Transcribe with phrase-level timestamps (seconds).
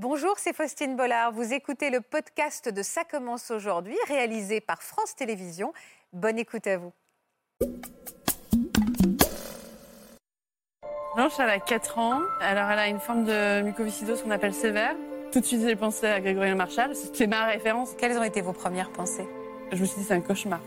[0.00, 1.32] Bonjour, c'est Faustine Bollard.
[1.32, 5.72] Vous écoutez le podcast de Ça commence aujourd'hui, réalisé par France Télévisions.
[6.12, 6.92] Bonne écoute à vous.
[11.16, 12.20] Blanche, elle a 4 ans.
[12.40, 14.94] Alors, elle a une forme de mucoviscidose qu'on appelle sévère.
[15.32, 16.94] Tout de suite, j'ai pensé à Grégory Marshall.
[16.94, 17.94] C'était ma référence.
[17.98, 19.26] Quelles ont été vos premières pensées?
[19.72, 20.60] Je me suis dit, c'est un cauchemar.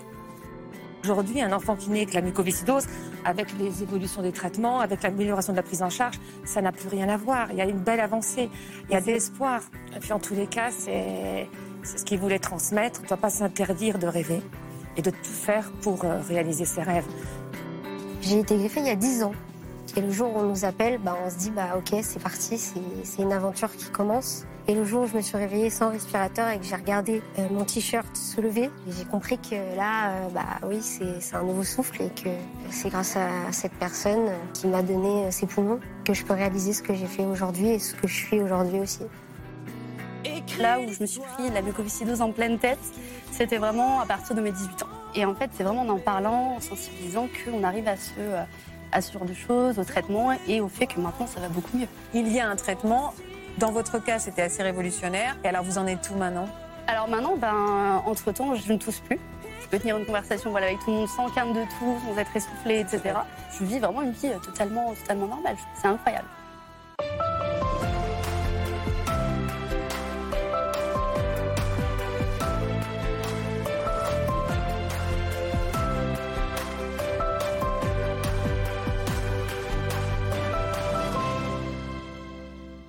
[1.03, 2.85] Aujourd'hui, un enfant qui naît avec la mucoviscidose,
[3.25, 6.89] avec les évolutions des traitements, avec l'amélioration de la prise en charge, ça n'a plus
[6.89, 7.47] rien à voir.
[7.51, 8.49] Il y a une belle avancée,
[8.87, 9.61] il y a de l'espoir.
[9.95, 11.47] Et puis en tous les cas, c'est
[11.83, 12.99] ce qu'il voulait transmettre.
[12.99, 14.41] On ne doit pas s'interdire de rêver
[14.95, 17.07] et de tout faire pour euh, réaliser ses rêves.
[18.21, 19.33] J'ai été greffée il y a 10 ans.
[19.97, 22.57] Et le jour où on nous appelle, bah, on se dit bah ok c'est parti,
[22.57, 24.45] c'est une aventure qui commence.
[24.67, 27.47] Et le jour où je me suis réveillée sans respirateur et que j'ai regardé euh,
[27.49, 32.03] mon t-shirt se lever, j'ai compris que là, euh, bah oui, c'est un nouveau souffle
[32.03, 32.29] et que
[32.69, 36.83] c'est grâce à cette personne qui m'a donné ses poumons que je peux réaliser ce
[36.83, 39.01] que j'ai fait aujourd'hui et ce que je suis aujourd'hui aussi.
[40.59, 42.79] Là où je me suis pris la mucoviscidose en pleine tête,
[43.31, 44.87] c'était vraiment à partir de mes 18 ans.
[45.15, 48.11] Et en fait, c'est vraiment en en parlant, en sensibilisant, qu'on arrive à se
[48.91, 51.77] à ce genre de choses, au traitement et au fait que maintenant ça va beaucoup
[51.77, 51.87] mieux.
[52.13, 53.13] Il y a un traitement.
[53.57, 55.35] Dans votre cas, c'était assez révolutionnaire.
[55.43, 56.47] Et alors, vous en êtes tout maintenant?
[56.87, 59.19] Alors maintenant, ben, entre-temps, je ne tousse plus.
[59.61, 62.17] Je peux tenir une conversation voilà, avec tout le monde sans quinte de tout, sans
[62.17, 63.15] être essoufflé, etc.
[63.57, 65.55] Je vis vraiment une vie totalement, totalement normale.
[65.79, 66.27] C'est incroyable.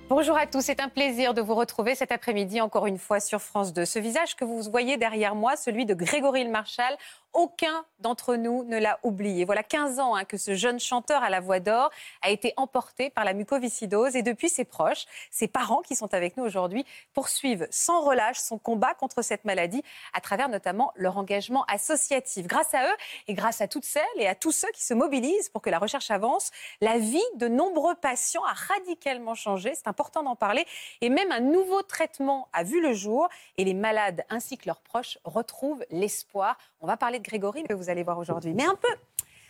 [0.09, 3.41] Bonjour à tous, c'est un plaisir de vous retrouver cet après-midi encore une fois sur
[3.41, 3.85] France 2.
[3.85, 6.97] Ce visage que vous voyez derrière moi, celui de Grégory Le Marchal,
[7.33, 9.43] aucun d'entre nous ne l'a oublié.
[9.43, 11.89] Voilà 15 ans hein, que ce jeune chanteur à la voix d'or
[12.21, 16.37] a été emporté par la mucoviscidose et depuis ses proches, ses parents qui sont avec
[16.37, 21.65] nous aujourd'hui, poursuivent sans relâche son combat contre cette maladie à travers notamment leur engagement
[21.65, 22.45] associatif.
[22.45, 22.95] Grâce à eux
[23.27, 25.79] et grâce à toutes celles et à tous ceux qui se mobilisent pour que la
[25.79, 29.73] recherche avance, la vie de nombreux patients a radicalement changé.
[29.93, 30.65] Important d'en parler
[31.01, 34.81] et même un nouveau traitement a vu le jour et les malades ainsi que leurs
[34.81, 36.57] proches retrouvent l'espoir.
[36.81, 38.55] On va parler Grégory que vous allez voir aujourd'hui.
[38.55, 38.87] Mais un peu,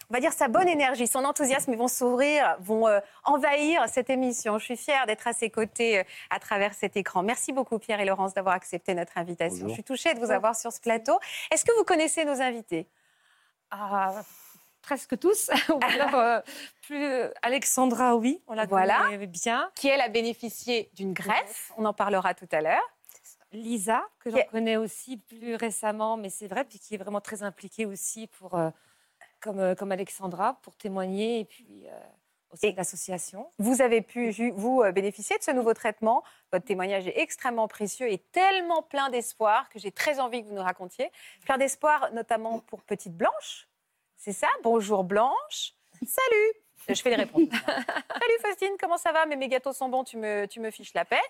[0.09, 4.09] on va dire sa bonne énergie, son enthousiasme, ils vont s'ouvrir, vont euh, envahir cette
[4.09, 4.59] émission.
[4.59, 7.23] Je suis fière d'être à ses côtés euh, à travers cet écran.
[7.23, 9.69] Merci beaucoup Pierre et Laurence d'avoir accepté notre invitation.
[9.69, 11.17] Je suis touchée de vous avoir sur ce plateau.
[11.51, 12.85] Est-ce que vous connaissez nos invités?
[13.71, 14.21] Ah,
[14.83, 15.49] Presque tous.
[15.81, 16.39] alors, euh,
[16.83, 17.03] plus
[17.41, 19.05] Alexandra, oui, on la voilà.
[19.09, 19.71] connaît bien.
[19.75, 22.93] Qui elle a bénéficié d'une greffe, on en parlera tout à l'heure.
[23.53, 27.43] Lisa, que j'en connais aussi plus récemment, mais c'est vrai, puis qui est vraiment très
[27.43, 28.69] impliquée aussi pour, euh,
[29.39, 31.99] comme, euh, comme Alexandra, pour témoigner et puis euh,
[32.51, 33.47] aussi de l'association.
[33.59, 36.23] Vous avez pu, vous, bénéficier de ce nouveau traitement.
[36.51, 40.55] Votre témoignage est extrêmement précieux et tellement plein d'espoir que j'ai très envie que vous
[40.55, 41.11] nous racontiez.
[41.45, 43.67] Plein d'espoir, notamment pour Petite Blanche.
[44.23, 44.47] C'est ça?
[44.63, 45.73] Bonjour Blanche.
[46.07, 46.53] Salut
[46.89, 47.47] je fais les réponses.
[47.65, 49.25] Salut Faustine, comment ça va?
[49.25, 51.21] Mes gâteaux sont bons, tu me, tu me fiches la paix.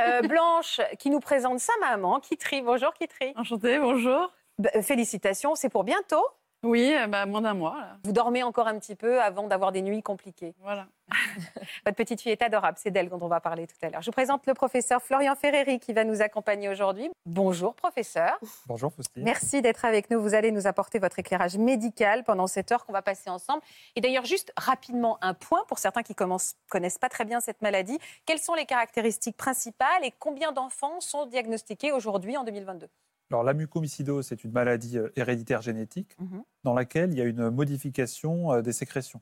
[0.00, 2.62] Euh, Blanche, qui nous présente sa maman, Kitri.
[2.62, 3.32] Bonjour Kitri.
[3.36, 4.32] Enchantée, bonjour.
[4.58, 6.24] Bah, félicitations, c'est pour bientôt
[6.62, 7.86] oui, euh, bah, moins d'un mois.
[8.04, 10.54] Vous dormez encore un petit peu avant d'avoir des nuits compliquées.
[10.60, 10.86] Voilà.
[11.86, 14.02] Votre petite fille est adorable, c'est d'elle dont on va parler tout à l'heure.
[14.02, 17.10] Je vous présente le professeur Florian Ferreri qui va nous accompagner aujourd'hui.
[17.24, 18.38] Bonjour professeur.
[18.66, 19.22] Bonjour Faustine.
[19.22, 20.20] Merci d'être avec nous.
[20.20, 23.62] Vous allez nous apporter votre éclairage médical pendant cette heure qu'on va passer ensemble.
[23.96, 26.36] Et d'ailleurs, juste rapidement un point pour certains qui ne
[26.68, 27.98] connaissent pas très bien cette maladie.
[28.26, 32.88] Quelles sont les caractéristiques principales et combien d'enfants sont diagnostiqués aujourd'hui en 2022
[33.30, 36.42] alors, la mucoviscidose, c'est une maladie euh, héréditaire génétique mhm.
[36.64, 39.20] dans laquelle il y a une modification euh, des sécrétions.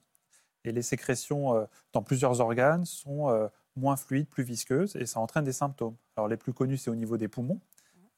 [0.64, 5.44] Et les sécrétions euh, dans plusieurs organes sont moins fluides, plus visqueuses, et ça entraîne
[5.44, 5.94] des symptômes.
[6.16, 7.60] Alors, les plus connus, c'est au niveau des poumons,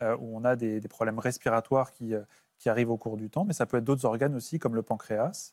[0.02, 2.14] où on a des, problèmes respiratoires qui,
[2.58, 4.82] qui, arrivent au cours du temps, mais ça peut être d'autres organes aussi, comme le
[4.82, 5.52] pancréas.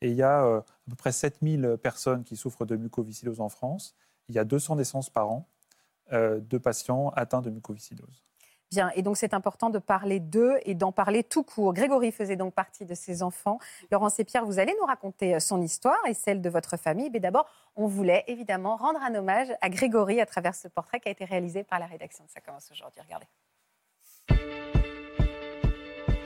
[0.00, 3.94] Et il y a à peu près 7000 personnes qui souffrent de mucoviscidose en France.
[4.30, 5.46] Il y a 200 naissances par an
[6.10, 8.24] de patients atteints de mucoviscidose.
[8.94, 11.74] Et donc c'est important de parler d'eux et d'en parler tout court.
[11.74, 13.58] Grégory faisait donc partie de ces enfants.
[13.90, 17.10] Laurence et Pierre, vous allez nous raconter euh, son histoire et celle de votre famille.
[17.10, 17.46] Mais d'abord,
[17.76, 21.24] on voulait évidemment rendre un hommage à Grégory à travers ce portrait qui a été
[21.24, 23.00] réalisé par la rédaction de Ça commence aujourd'hui.
[23.02, 23.26] Regardez.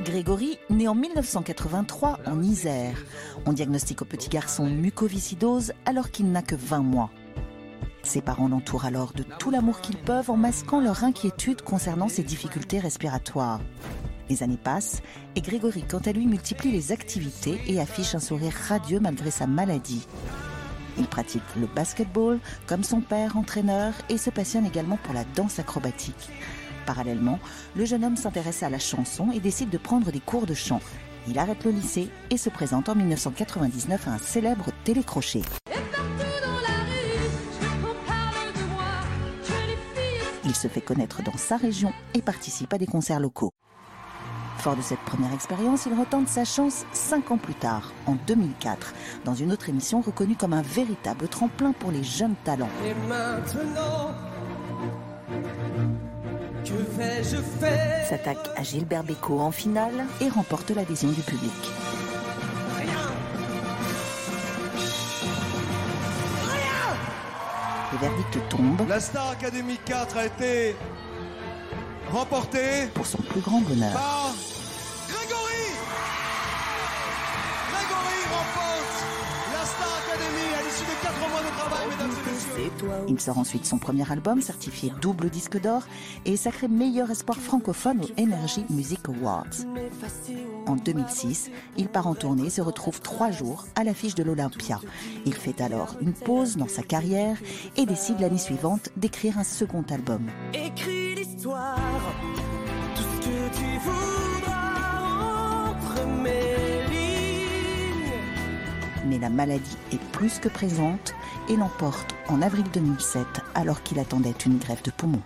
[0.02, 2.96] Grégory, né en 1983 en Isère.
[3.44, 7.10] On diagnostique au petit garçon une mucoviscidose alors qu'il n'a que 20 mois.
[8.06, 12.22] Ses parents l'entourent alors de tout l'amour qu'ils peuvent en masquant leur inquiétude concernant ses
[12.22, 13.60] difficultés respiratoires.
[14.30, 15.02] Les années passent
[15.34, 19.48] et Grégory, quant à lui, multiplie les activités et affiche un sourire radieux malgré sa
[19.48, 20.06] maladie.
[20.98, 25.58] Il pratique le basketball comme son père entraîneur et se passionne également pour la danse
[25.58, 26.30] acrobatique.
[26.86, 27.40] Parallèlement,
[27.74, 30.80] le jeune homme s'intéresse à la chanson et décide de prendre des cours de chant.
[31.26, 35.42] Il arrête le lycée et se présente en 1999 à un célèbre télécrochet.
[40.46, 43.50] Il se fait connaître dans sa région et participe à des concerts locaux.
[44.58, 48.94] Fort de cette première expérience, il retente sa chance cinq ans plus tard, en 2004,
[49.24, 52.70] dans une autre émission reconnue comme un véritable tremplin pour les jeunes talents.
[52.84, 54.12] Et maintenant,
[56.64, 58.06] que vais-je faire?
[58.08, 61.52] S'attaque à Gilbert Bécaud en finale et remporte l'adhésion du public.
[67.96, 70.76] Le verdict tombe La Star Academy 4 a été
[72.12, 73.92] remportée pour son plus grand bonheur.
[83.08, 85.82] Il sort ensuite son premier album, certifié double disque d'or,
[86.24, 89.44] et sacré meilleur espoir francophone aux Energy Music Awards.
[90.66, 94.80] En 2006, il part en tournée et se retrouve trois jours à l'affiche de l'Olympia.
[95.24, 97.36] Il fait alors une pause dans sa carrière
[97.76, 100.26] et décide l'année suivante d'écrire un second album.
[100.52, 101.78] Écris l'histoire,
[102.94, 104.35] tout ce que tu voudras
[109.08, 111.14] Mais la maladie est plus que présente
[111.48, 113.24] et l'emporte en avril 2007
[113.54, 115.22] alors qu'il attendait une greffe de poumon.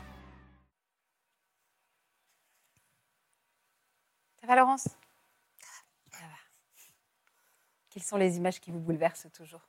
[4.41, 4.85] Ça va, Laurence?
[6.11, 6.27] Ça va.
[7.91, 9.67] Quelles sont les images qui vous bouleversent toujours?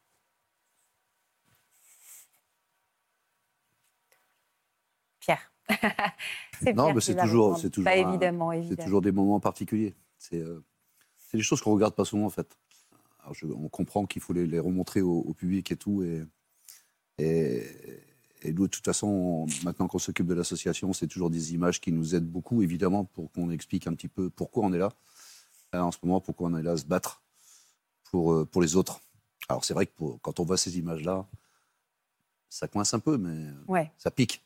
[5.19, 5.51] Pierre.
[6.61, 8.83] C'est Non, mais c'est toujours, c'est toujours, Bah, un- évidemment, c'est évidemment.
[8.83, 9.95] toujours des moments particuliers.
[10.17, 10.63] C'est, euh,
[11.17, 12.57] c'est des choses qu'on regarde pas souvent en fait.
[13.33, 16.23] Je- on comprend qu'il faut les, les remontrer au, au public et tout, et,
[17.17, 17.63] et,
[18.43, 21.91] et nous, de toute façon, maintenant qu'on s'occupe de l'association, c'est toujours des images qui
[21.91, 24.91] nous aident beaucoup, évidemment, pour qu'on explique un petit peu pourquoi on est là.
[25.73, 27.21] Là, en ce moment, pourquoi on est là à se battre
[28.11, 28.99] pour, euh, pour les autres.
[29.47, 31.25] Alors c'est vrai que pour- quand on voit ces images-là,
[32.49, 33.91] ça coince un peu, mais Ouais.
[33.97, 34.43] ça pique.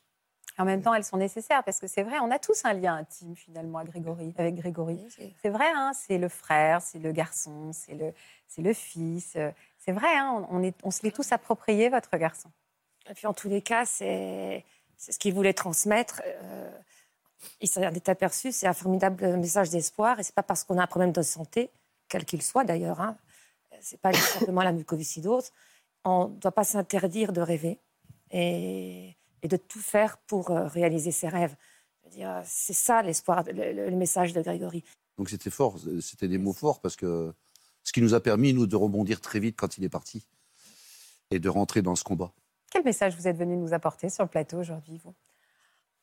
[0.57, 2.95] En même temps, elles sont nécessaires parce que c'est vrai, on a tous un lien
[2.95, 5.05] intime finalement à Grégory, avec Grégory.
[5.41, 8.13] C'est vrai, hein, c'est le frère, c'est le garçon, c'est le,
[8.47, 9.33] c'est le fils.
[9.35, 12.49] euh, C'est vrai, hein, on, est, on se l'est tous approprié, votre garçon.
[13.09, 14.63] Et puis en tous les cas, c'est
[14.97, 16.21] c'est ce qu'il voulait transmettre.
[16.25, 16.71] Euh,
[17.61, 20.19] il s'en est aperçu, c'est un formidable message d'espoir.
[20.19, 21.69] Et c'est pas parce qu'on a un problème de santé,
[22.07, 23.17] quel qu'il soit d'ailleurs, hein,
[23.81, 25.51] c'est pas simplement la mucoviscidose.
[26.03, 27.79] On ne doit pas s'interdire de rêver
[28.31, 31.55] et, et de tout faire pour euh, réaliser ses rêves.
[32.09, 34.83] Dire, C'est ça l'espoir, le, message de Grégory.
[35.19, 37.31] Donc c'était fort, c'était des mots forts parce que
[37.83, 40.25] ce qui nous a permis, nous, de rebondir très vite quand il est parti
[41.29, 42.31] et de rentrer dans ce combat.
[42.71, 45.13] Quel message vous êtes venu nous apporter sur le plateau aujourd'hui, vous?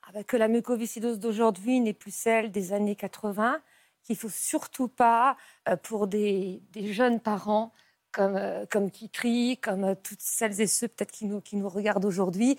[0.05, 3.61] Ah ben, que la mucoviscidose d'aujourd'hui n'est plus celle des années 80,
[4.05, 5.37] qu'il faut surtout pas,
[5.69, 7.73] euh, pour des, des jeunes parents
[8.13, 11.69] comme, euh, comme Kikri, comme euh, toutes celles et ceux peut-être qui nous, qui nous
[11.69, 12.59] regardent aujourd'hui,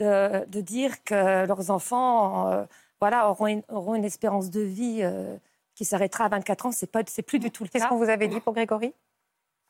[0.00, 2.64] de, de dire que leurs enfants euh,
[3.00, 5.36] voilà, auront, une, auront une espérance de vie euh,
[5.74, 6.72] qui s'arrêtera à 24 ans.
[6.72, 7.88] C'est pas, c'est plus du tout le Qu'est-ce cas.
[7.90, 8.92] qu'on vous avait dit pour Grégory?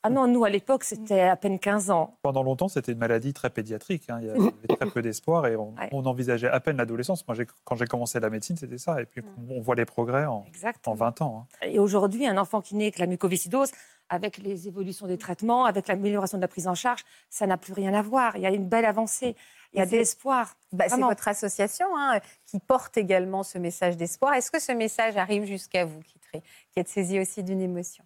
[0.02, 2.16] Ah non, nous, à l'époque, c'était à peine 15 ans.
[2.22, 4.08] Pendant longtemps, c'était une maladie très pédiatrique.
[4.08, 4.18] hein.
[4.22, 5.90] Il y avait très peu d'espoir et on, Ouais.
[5.92, 7.28] on envisageait à peine l'adolescence.
[7.28, 9.02] Moi, j'ai- quand j'ai commencé la médecine, c'était ça.
[9.02, 9.20] Et puis,
[9.50, 10.46] on voit les progrès en,
[10.86, 11.46] en 20 ans.
[11.62, 11.66] hein.
[11.66, 13.72] Et aujourd'hui, un enfant qui naît avec la mucoviscidose,
[14.08, 17.74] avec les évolutions des traitements, avec l'amélioration de la prise en charge, ça n'a plus
[17.74, 18.36] rien à voir.
[18.36, 19.36] Il y a une belle avancée.
[19.72, 20.54] Il y a de l'espoir.
[20.72, 24.34] Bah, c'est votre association hein, qui porte également ce message d'espoir.
[24.34, 28.04] Est-ce que ce message arrive jusqu'à vous, Kitré, qui êtes saisi aussi d'une émotion?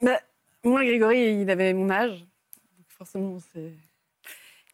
[0.00, 0.20] Bah,
[0.64, 2.20] moi, Grégory, il avait mon âge.
[2.20, 3.72] Donc forcément, c'est.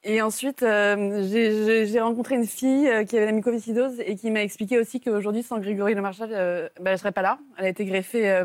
[0.03, 4.43] Et ensuite, euh, j'ai- rencontré une fille euh, qui avait la mucoviscidose et qui m'a
[4.43, 7.39] expliqué aussi qu'aujourd'hui, sans Grégory Le Marchal, euh, bah, elle ne serait pas là.
[7.59, 8.31] Elle a été greffée.
[8.31, 8.45] euh,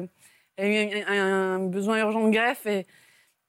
[0.57, 2.87] elle a eu un, un besoin urgent de greffe et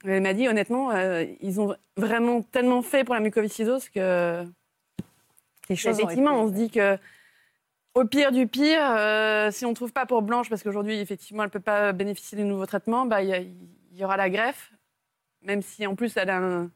[0.05, 4.45] elle m'a dit honnêtement, euh, ils ont vraiment tellement fait pour la mucoviscidose que.
[5.69, 6.99] Les choses Effectivement, on se dit que
[7.95, 11.43] au pire du pire, euh, si on ne trouve pas pour Blanche, parce qu'aujourd'hui, effectivement,
[11.45, 14.17] elle ne peut pas bénéficier du nouveau traitement, bah, il y, a- il y aura
[14.17, 14.73] la greffe,
[15.43, 16.71] même si en plus elle a un,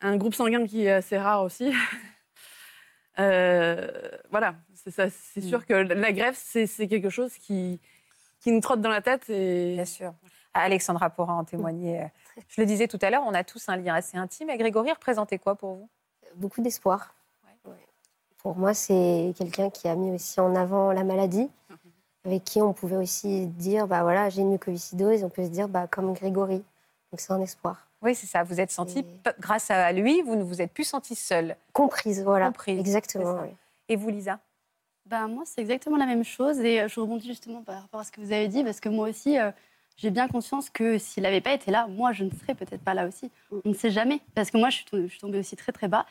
[0.00, 1.72] un groupe sanguin qui est assez rare aussi.
[3.20, 3.90] Euh,
[4.30, 5.48] voilà, c'est c'est Mm.
[5.48, 7.78] sûr que la greffe, c'est c'est quelque chose qui,
[8.40, 9.30] qui nous trotte dans la tête.
[9.30, 9.74] Et...
[9.74, 10.14] Bien sûr.
[10.52, 12.06] Alexandra pourra en témoigner.
[12.48, 14.50] Je le disais tout à l'heure, on a tous un lien assez intime.
[14.50, 15.88] Et Grégory représentait quoi pour vous?
[16.36, 17.14] Beaucoup d'espoir.
[17.66, 17.72] Ouais.
[18.38, 21.48] Pour moi, c'est quelqu'un qui a mis aussi en avant la maladie,
[22.24, 25.68] avec qui on pouvait aussi dire, bah voilà, j'ai une mucoviscidose, on peut se dire,
[25.68, 26.64] bah comme Grégory.
[27.12, 27.86] Donc c'est un espoir.
[28.02, 28.42] Oui, c'est ça.
[28.42, 29.06] Vous êtes sentie,
[29.38, 31.56] grâce à lui, vous ne vous êtes plus sentie seule.
[31.72, 32.46] Comprise, voilà.
[32.46, 32.78] Comprise.
[32.78, 33.40] Exactement.
[33.42, 33.48] Oui.
[33.88, 34.40] Et vous, Lisa?
[35.06, 36.58] Ben, moi, c'est exactement la même chose.
[36.60, 38.88] Et euh, je rebondis justement par rapport à ce que vous avez dit, parce que
[38.88, 39.50] moi aussi, euh,
[39.96, 42.94] j'ai bien conscience que s'il n'avait pas été là, moi, je ne serais peut-être pas
[42.94, 43.30] là aussi.
[43.64, 44.20] On ne sait jamais.
[44.34, 46.06] Parce que moi, je suis tombée, je suis tombée aussi très, très bas.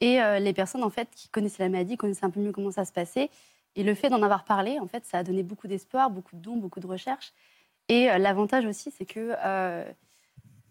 [0.00, 2.70] Et euh, les personnes, en fait, qui connaissaient la maladie, connaissaient un peu mieux comment
[2.70, 3.30] ça se passait.
[3.76, 6.40] Et le fait d'en avoir parlé, en fait, ça a donné beaucoup d'espoir, beaucoup de
[6.42, 7.32] dons, beaucoup de recherches.
[7.88, 9.84] Et euh, l'avantage aussi, c'est que euh,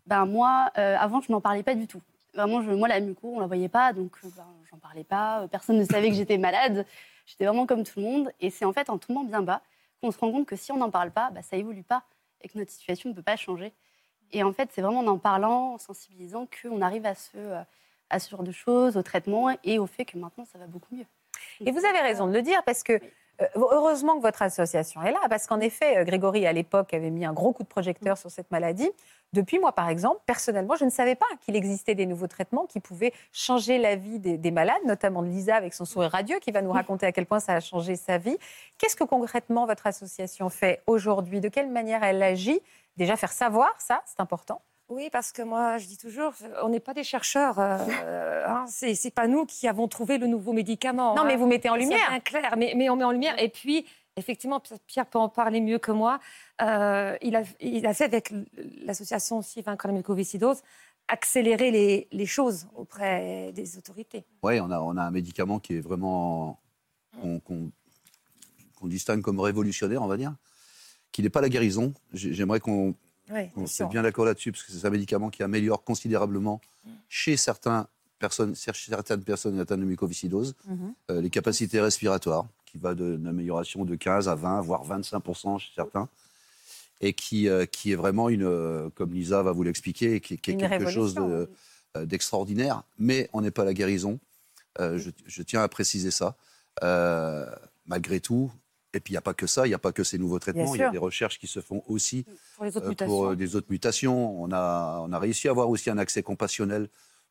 [0.06, 2.02] ben, moi, avant, je n'en parlais pas du tout.
[2.34, 5.48] Vraiment, je- moi, la muco, on ne la voyait pas, donc ben, j'en parlais pas.
[5.50, 6.86] Personne ne savait que j'étais malade.
[7.26, 8.32] J'étais vraiment comme tout le monde.
[8.42, 9.62] Et c'est en fait en tombant bien bas
[10.02, 12.04] qu'on se rend compte que si on n'en parle pas, bah, ça évolue pas
[12.44, 13.74] et que notre situation ne peut pas changer.
[14.32, 17.62] Et en fait, c'est vraiment en en parlant, en sensibilisant, qu'on arrive à ce, euh,
[18.10, 20.96] à ce genre de choses, au traitement et au fait que maintenant, ça va beaucoup
[20.96, 21.06] mieux.
[21.66, 23.00] Et vous avez raison de le dire parce que
[23.56, 27.26] heureusement que votre association est là parce qu'en effet, euh, Grégory à l'époque avait mis
[27.26, 28.90] un gros coup de projecteur sur cette maladie.
[29.34, 32.80] Depuis moi, par exemple, personnellement, je ne savais pas qu'il existait des nouveaux traitements qui
[32.80, 36.52] pouvaient changer la vie des, des malades, notamment de Lisa avec son sourire radieux qui
[36.52, 38.38] va nous raconter à quel point ça a changé sa vie.
[38.78, 41.42] Qu'est-ce que concrètement votre association fait aujourd'hui?
[41.42, 42.62] De quelle manière elle agit?
[42.98, 44.62] Déjà faire savoir ça, c'est important.
[44.94, 47.58] Oui, parce que moi, je dis toujours, on n'est pas des chercheurs.
[47.60, 51.16] euh, hein, c'est c'est pas nous qui avons trouvé le nouveau médicament.
[51.16, 51.38] Non, mais hein.
[51.38, 52.10] vous mettez en C'est lumière.
[52.10, 53.42] bien clair, mais, mais on met en lumière.
[53.42, 53.86] Et puis,
[54.18, 56.20] effectivement, Pierre- peut en parler mieux que moi.
[56.62, 58.32] euh, il, a, il a fait avec
[58.86, 60.62] l'association aussi Vaincre la mucoviscidose
[61.10, 64.24] accélérer les, les choses auprès des autorités.
[64.42, 66.60] Oui, on a, on a un médicament qui est vraiment.
[67.20, 67.72] qu'on qu'on-
[68.80, 70.34] qu'on distingue comme révolutionnaire, on va dire,
[71.12, 71.94] qui n'est pas la guérison.
[72.14, 72.96] J'ai- J'aimerais qu'on
[73.32, 76.60] Oui, on soit bien d'accord là-dessus, parce que c'est un médicament qui améliore considérablement
[77.10, 77.88] chez certains
[78.20, 80.56] personnes, chez certaines personnes atteintes de mucoviscidose
[81.10, 85.24] euh, les capacités respiratoires, qui va d'une amélioration de 15 à 20, voire 25
[85.60, 86.10] chez certains,
[87.02, 90.52] et qui, euh, qui est vraiment une, euh, comme Lisa va vous l'expliquer, qui, qui
[90.52, 91.50] est Une quelque chose de-
[92.06, 94.20] d'extraordinaire, mais on n'est pas la guérison.
[94.80, 96.36] Euh, je, je tiens à préciser ça.
[97.86, 98.52] Malgré tout,
[98.94, 100.40] et puis il n'y a pas que ça, il n'y a pas que ces nouveaux
[100.40, 103.26] traitements, il y a des recherches qui se font aussi Pour les autres euh, pour
[103.28, 104.42] euh, des autres mutations.
[104.42, 106.90] On a, on a réussi à avoir aussi un accès compassionnel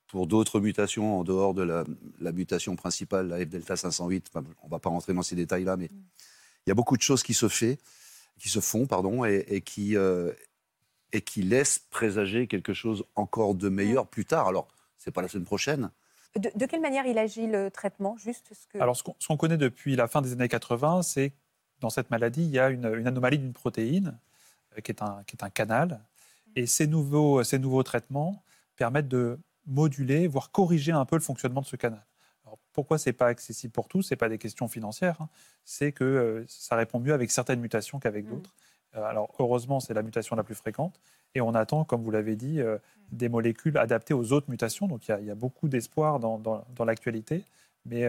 [0.09, 1.85] pour d'autres mutations en dehors de la,
[2.21, 4.27] la mutation principale, la F-delta 508.
[4.29, 5.89] Enfin, on ne va pas rentrer dans ces détails-là, mais
[6.67, 7.79] il y a beaucoup de choses qui se, fait,
[8.39, 10.33] qui se font pardon, et, et qui, euh,
[11.13, 14.49] et qui laissent présager quelque chose encore de meilleur plus tard.
[14.49, 15.91] Alors, ce n'est pas la semaine prochaine.
[16.37, 18.17] De, de quelle manière il agit le traitement?
[18.17, 18.83] Juste ce que.
[18.83, 21.33] Alors, ce qu'on connaît depuis la fin des années 80, c'est
[21.83, 24.17] dans cette maladie, il y a une, une anomalie d'une protéine
[24.77, 26.01] euh, qui, est un, qui est un canal.
[26.57, 28.43] Et ces nouveaux, ces nouveaux traitements
[28.77, 32.05] permettent de moduler, voire corriger un peu le fonctionnement de ce canal.
[32.45, 34.03] Alors, pourquoi ce n'est pas accessible pour tous?
[34.03, 35.17] Ce n'est pas des questions financières.
[35.21, 35.29] hein.
[35.65, 38.55] C'est que euh, ça répond mieux avec certaines mutations qu'avec d'autres.
[38.97, 41.01] Euh, alors, heureusement, c'est la mutation la plus fréquente.
[41.35, 42.77] Et on attend, comme vous l'avez dit, euh,
[43.11, 44.87] des molécules adaptées aux autres mutations.
[44.89, 47.45] Donc, il y a, il y a beaucoup d'espoir dans, dans- dans l'actualité.
[47.87, 48.05] Mais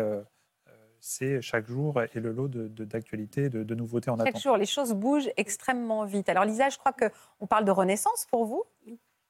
[1.05, 4.41] c'est chaque jour et le lot d'actualité, de, d'actualité, de, de nouveautés en Chaque attente.
[4.41, 6.29] jour, les choses bougent extrêmement vite.
[6.29, 8.63] Alors, Lisa, je crois qu'on parle de renaissance pour vous.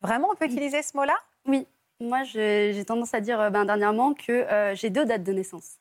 [0.02, 1.16] Vraiment, on peut utiliser ce mot-là?
[1.48, 1.66] Oui,
[2.00, 5.78] moi j'ai tendance à dire euh, ben, dernièrement que euh, j'ai deux dates de naissance.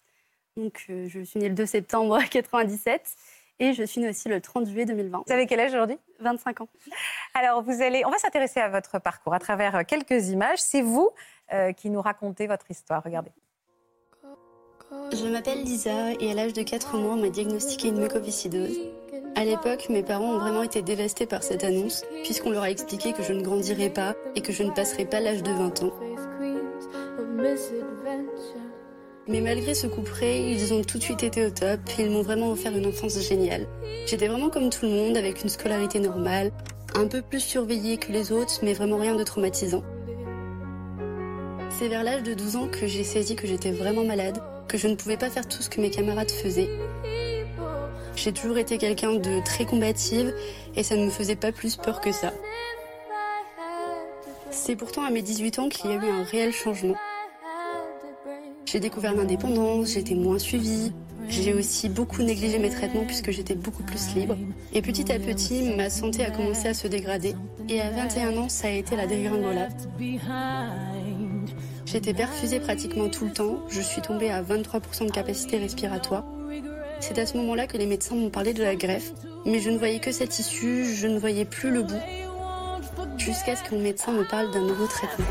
[0.57, 3.15] Donc euh, je suis née le 2 septembre 97
[3.59, 5.25] et je suis née aussi le 30 juillet 2020.
[5.27, 5.99] Vous avez quel âge aujourd'hui?
[6.21, 6.69] 25 ans.
[7.35, 10.59] Alors, vous allez, on va s'intéresser à votre parcours à travers quelques images.
[10.59, 11.11] C'est vous
[11.53, 13.03] euh, qui nous racontez votre histoire.
[13.05, 13.31] Regardez.
[15.13, 18.79] Je m'appelle Lisa et à l'âge de 4 mois, on m'a diagnostiqué une mucoviscidose.
[19.37, 23.13] À l'époque, mes parents ont vraiment été dévastés par cette annonce, puisqu'on leur a expliqué
[23.13, 25.93] que je ne grandirais pas et que je ne passerais pas l'âge de 20 ans.
[29.29, 32.23] Mais malgré ce coup ils ont tout de suite été au top et ils m'ont
[32.23, 33.67] vraiment offert une enfance géniale.
[34.07, 36.51] J'étais vraiment comme tout le monde, avec une scolarité normale,
[36.95, 39.83] un peu plus surveillée que les autres, mais vraiment rien de traumatisant.
[41.71, 44.39] C'est vers l'âge de 12 ans que j'ai saisi que j'étais vraiment malade,
[44.73, 46.71] que je ne pouvais pas faire tout ce que mes camarades faisaient.
[48.17, 50.35] J'ai toujours été quelqu'un de très combative
[50.75, 52.33] et ça ne me faisait pas plus peur que ça.
[54.51, 56.95] C'est pourtant à mes 18 ans qu'il y a eu un réel changement.
[58.65, 60.93] J'ai découvert l'indépendance, j'étais moins suivie.
[61.29, 64.39] J'ai aussi beaucoup négligé mes traitements puisque j'étais beaucoup plus libre.
[64.73, 67.35] Et petit à petit, ma santé a commencé à se dégrader.
[67.69, 69.73] Et à 21 ans, ça a été la dégringolade.
[71.93, 73.59] J'étais perfusée pratiquement tout le temps.
[73.69, 76.25] Je suis tombée à 23% de capacité respiratoire.
[77.01, 79.13] C'est à ce moment-là que les médecins m'ont parlé de la greffe.
[79.45, 82.01] Mais je ne voyais que cette issue, je ne voyais plus le bout.
[83.19, 85.27] Jusqu'à ce que mon médecin me parle d'un nouveau traitement.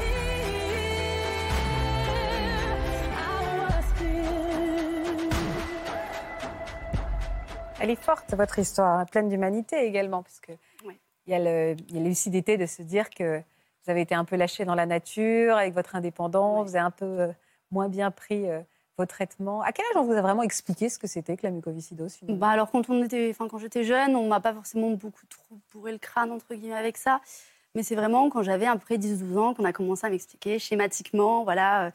[7.79, 10.51] Elle est forte, votre histoire, pleine d'humanité également, parce que
[10.85, 10.97] Ouais.
[11.25, 13.41] il y, a le- il y a la lucidité de se dire que
[13.83, 16.91] vous avez été un peu lâché dans la nature avec votre indépendance, vous avez un
[16.91, 17.31] peu euh,
[17.71, 18.59] moins bien pris euh,
[18.97, 19.61] vos traitements.
[19.61, 22.49] À quel âge on vous a vraiment expliqué ce que c'était que la mucoviscidose Bah
[22.49, 25.91] alors quand on était, enfin quand j'étais jeune, on m'a pas forcément beaucoup trop bourré
[25.91, 27.21] le crâne entre guillemets avec ça,
[27.75, 30.59] mais c'est vraiment quand j'avais à peu près 10-12 ans qu'on a commencé à m'expliquer
[30.59, 31.91] schématiquement, voilà, euh,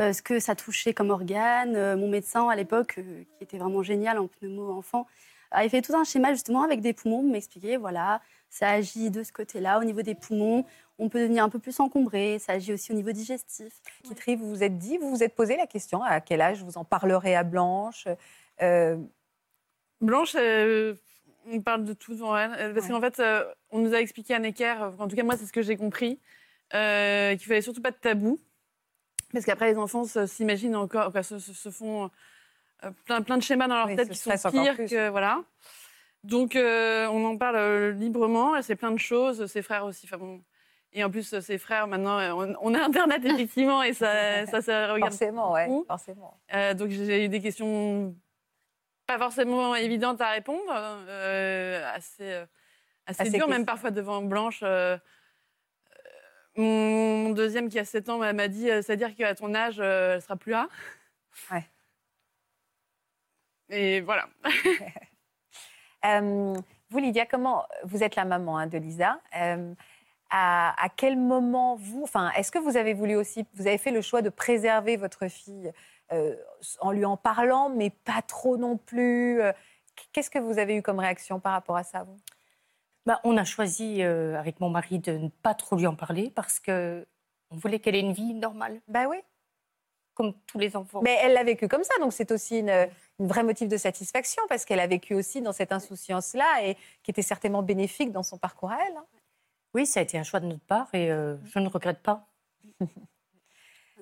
[0.00, 1.74] euh, ce que ça touchait comme organe.
[1.74, 5.08] Euh, mon médecin à l'époque, euh, qui était vraiment génial en pneumo enfant,
[5.50, 9.32] avait fait tout un schéma justement avec des poumons, m'expliquer, voilà, ça agit de ce
[9.32, 10.64] côté-là au niveau des poumons.
[10.98, 13.72] On peut devenir un peu plus encombré, ça agit aussi au niveau digestif.
[14.02, 16.76] Kitri, vous vous êtes dit, vous vous êtes posé la question à quel âge vous
[16.78, 18.08] en parlerez à Blanche
[18.60, 18.96] Euh,
[20.00, 20.94] Blanche, euh,
[21.46, 22.52] on parle de tout devant elle.
[22.52, 22.92] euh, Parce Ouais.
[22.92, 25.52] qu'en fait, euh, on nous a expliqué à Necker, en tout cas moi c'est ce
[25.52, 26.18] que j'ai compris,
[26.74, 28.38] euh, qu'il fallait surtout pas de tabou.
[29.32, 32.10] Parce qu'après les enfants s'imaginent encore, enfin, se, se- se font
[33.04, 35.08] plein, plein de schémas dans leur Oui, tête se qui sont pires que...
[35.10, 35.42] Voilà.
[36.24, 40.06] Donc euh, on en parle euh, librement, elle sait plein de choses, ses frères aussi.
[40.06, 40.42] Enfin, bon.
[40.92, 44.62] Et en plus, ses frères, maintenant, euh, on, on a Internet effectivement et ça, ça,
[44.62, 46.40] ça regarde forcément, ouais, forcément.
[46.54, 48.14] Euh, donc j'ai eu des questions
[49.06, 52.30] pas forcément évidentes à répondre, euh, assez,
[53.06, 54.62] assez, Assez dures, même parfois devant Blanche.
[56.56, 60.52] mon, deuxième qui a 7 ans m'a dit, c'est-à-dire qu'à ton âge, elle sera plus
[60.52, 60.68] là.
[61.50, 61.64] Ouais.
[63.70, 64.28] Et voilà.
[66.04, 66.54] Euh,
[66.90, 69.74] vous, Lydia, comment vous êtes la maman hein, de Lisa euh,
[70.30, 73.90] à, à quel moment vous, enfin, est-ce que vous avez voulu aussi, vous avez fait
[73.90, 75.72] le choix de préserver votre fille
[76.12, 76.36] euh,
[76.80, 79.40] en lui en parlant, mais pas trop non plus
[80.12, 82.16] Qu'est-ce que vous avez eu comme réaction par rapport à ça vous?
[83.04, 86.60] Bah, on a choisi avec mon mari de ne pas trop lui en parler parce
[86.60, 87.06] que
[87.50, 88.80] on voulait qu'elle ait une vie normale.
[88.86, 89.16] Bah oui.
[90.18, 91.00] Comme tous les enfants.
[91.02, 92.88] Mais elle l'a vécu comme ça, donc c'est aussi une,
[93.20, 97.10] une vraie motif de satisfaction parce qu'elle a vécu aussi dans cette insouciance-là et qui
[97.12, 98.96] était certainement bénéfique dans son parcours à elle.
[98.96, 99.04] hein.
[99.74, 102.26] Oui, ça a été un choix de notre part et euh, je ne regrette pas.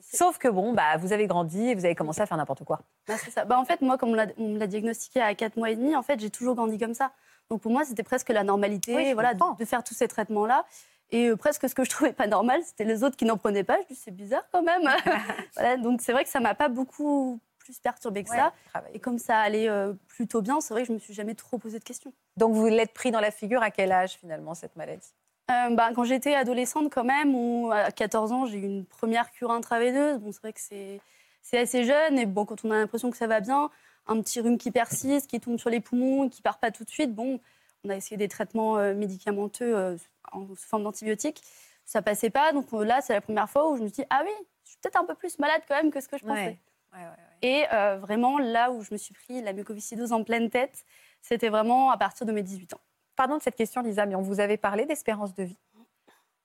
[0.00, 2.80] Sauf que bon, bah, vous avez grandi et vous avez commencé à faire n'importe quoi.
[3.08, 3.44] Bah, c'est ça.
[3.44, 6.02] Bah, en fait, moi, comme on me l'a diagnostiqué à 4 mois et demi, en
[6.02, 7.12] fait, j'ai toujours grandi comme ça.
[7.50, 9.54] Donc pour moi, c'était presque la normalité Oui, voilà, comprends.
[9.54, 10.64] de faire tous ces traitements-là.
[11.10, 13.64] Et euh, presque ce que je trouvais pas normal, c'était les autres qui n'en prenaient
[13.64, 13.78] pas.
[13.82, 14.82] Je dis, c'est bizarre quand même.
[15.54, 18.52] voilà, donc c'est vrai que ça m'a pas beaucoup plus perturbée que ça.
[18.94, 21.58] Et comme ça allait euh, plutôt bien, c'est vrai que je me suis jamais trop
[21.58, 22.12] posé de questions.
[22.36, 25.12] Donc vous l'êtes pris dans la figure à quel âge finalement cette maladie?
[25.50, 29.30] Euh, bah, quand j'étais adolescente, quand même, ou à 14 ans, j'ai eu une première
[29.30, 30.18] cure intraveineuse.
[30.18, 31.00] Bon, c'est vrai que c'est
[31.42, 32.18] c'est assez jeune.
[32.18, 33.70] Et bon, quand on a l'impression que ça va bien,
[34.08, 36.90] un petit rhume qui persiste, qui tombe sur les poumons, qui part pas tout de
[36.90, 37.40] suite, bon,
[37.84, 39.96] on a essayé des traitements euh, médicamenteux
[40.32, 41.42] en sous forme d'antibiotiques.
[41.84, 42.52] Ça passait pas.
[42.52, 44.32] Donc euh, là, c'est la première fois où je me suis dit, ah oui,
[44.64, 46.58] je suis peut-être un peu plus malade quand même que ce que je pensais.
[46.92, 47.00] Ouais.
[47.42, 50.84] Et euh, vraiment, là où je me suis pris la mucoviscidose en pleine tête,
[51.20, 52.80] c'était vraiment à partir de mes 18 ans.
[53.14, 55.58] Pardon de cette question, Lisa, mais on vous avait parlé d'espérance de vie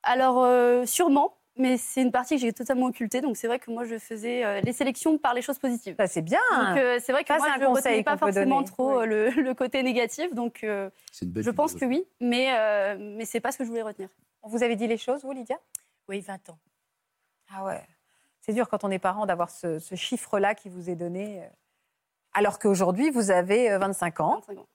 [0.04, 3.22] Alors, euh, sûrement, mais c'est une partie que j'ai totalement occultée.
[3.22, 5.96] Donc, c'est vrai que moi, je faisais euh, les sélections par les choses positives.
[5.98, 6.40] Ça, c'est bien.
[6.52, 8.68] Donc, euh, c'est vrai que Ça, moi, c'est un je ne retenais pas forcément donner.
[8.72, 10.34] trop euh, le, le côté négatif.
[10.34, 13.58] Donc, euh, C'est une belle je pense que oui, mais, euh, mais c'est pas ce
[13.58, 14.10] que je voulais retenir.
[14.44, 15.58] On vous avait dit les choses, vous, Lydia?
[16.08, 16.58] Oui, 20 ans.
[17.54, 17.82] Ah ouais.
[18.40, 21.44] C'est dur quand on est parent d'avoir ce, ce chiffre-là qui vous est donné.
[22.34, 24.66] Alors qu'aujourd'hui, vous avez euh, 25 ans 25 ans.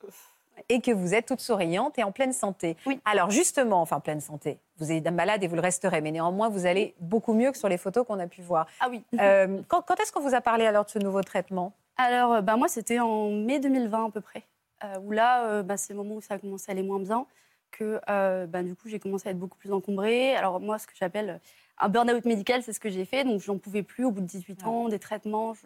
[0.68, 2.76] Et que vous êtes toute souriante et en pleine santé.
[2.86, 3.00] Oui.
[3.04, 6.66] Alors justement, enfin pleine santé, vous êtes malade et vous le resterez, mais néanmoins, vous
[6.66, 8.66] allez beaucoup mieux que sur les photos qu'on a pu voir.
[8.80, 9.02] Ah oui.
[9.20, 11.72] Euh, quand quand est-ce qu'on vous a parlé alors de ce nouveau traitement?
[11.96, 14.42] Alors, euh, bah, moi, c'était en mai 2020 à peu près,
[14.84, 17.00] euh, où là, euh, bah, c'est le moment où ça a commencé à aller moins
[17.00, 17.26] bien,
[17.70, 18.00] que
[18.46, 20.34] bah, du coup, j'ai commencé à être beaucoup plus encombrée.
[20.34, 21.40] Alors, moi, ce que j'appelle
[21.78, 23.24] un burn-out médical, c'est ce que j'ai fait.
[23.24, 25.52] Donc, j'en pouvais plus au bout de 18 ans, des traitements.
[25.54, 25.60] je-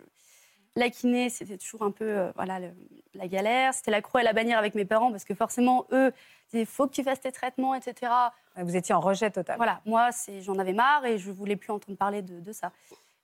[0.77, 2.71] La kiné, c'était toujours un peu euh, voilà, le-
[3.15, 3.75] la galère.
[3.75, 6.13] C'était la croix et la bannière avec mes parents, parce que forcément, eux,
[6.53, 8.13] il faut que tu fasses tes traitements, etc.
[8.57, 9.57] Vous étiez en rejet total.
[9.57, 12.73] Voilà, moi, j'en avais marre et je voulais plus entendre parler de, de ça.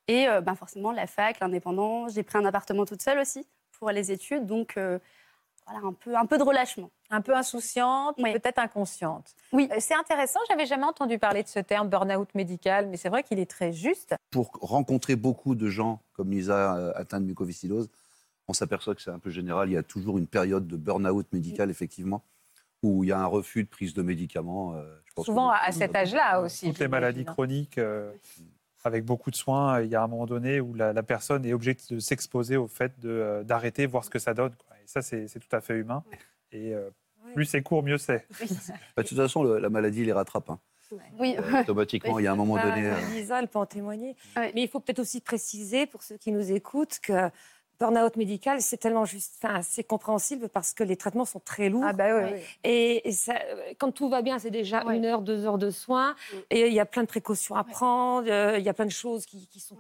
[0.09, 3.47] Et euh, ben, forcément, la fac, l'indépendant, j'ai pris un appartement toute seule aussi
[3.79, 4.47] pour les études.
[4.47, 4.99] Donc, euh,
[5.67, 6.91] voilà, un peu, un peu de relâchement.
[7.11, 8.33] Un peu insouciante, Oui.
[8.33, 9.35] peut-être inconsciente.
[9.53, 9.69] Oui.
[9.73, 13.23] Euh, C'est intéressant, j'avais jamais entendu parler de ce terme burn-out médical, mais c'est vrai
[13.23, 14.15] qu'il est très juste.
[14.31, 17.89] Pour rencontrer beaucoup de gens comme Lisa euh, atteints de mucoviscidose,
[18.49, 19.69] on s'aperçoit que c'est un peu général.
[19.69, 22.23] Il y a toujours une période de burn-out médical, effectivement,
[22.83, 24.75] où il y a un refus de prise de médicaments.
[24.75, 26.69] euh, je pense Souvent à cet âge-là aussi.
[26.69, 27.33] Toutes les maladies j'imagine.
[27.35, 28.13] chroniques, euh,
[28.85, 31.53] avec beaucoup de soins, il y a un moment donné où la, la personne est
[31.53, 34.53] obligée de s'exposer au fait de, d'arrêter, voir ce que ça donne.
[34.55, 34.76] quoi.
[34.87, 36.05] Et ça, c'est, tout à fait humain.
[36.53, 36.91] Et euh,
[37.35, 38.25] plus c'est court, mieux c'est.
[38.97, 40.49] Bah, de toute façon, le- la maladie les rattrape.
[40.49, 40.61] hein.
[41.19, 41.35] Oui.
[41.37, 42.87] Euh, automatiquement, il y a un moment donné.
[42.89, 44.15] euh, Lisa, elle peut en témoigner.
[44.37, 44.53] Ouais.
[44.55, 47.29] Mais il faut peut-être aussi préciser pour ceux qui nous écoutent que
[47.79, 51.85] burn-out médical, c'est tellement juste, enfin, c'est compréhensible parce que les traitements sont très lourds.
[51.87, 52.41] Ah bah oui, oui.
[52.65, 53.35] Et, et ça,
[53.79, 56.15] quand tout va bien, c'est déjà une heure, deux heures de soins.
[56.51, 58.29] Et il y a plein de précautions à prendre.
[58.31, 59.77] euh, Il y a plein de choses qui, qui sont.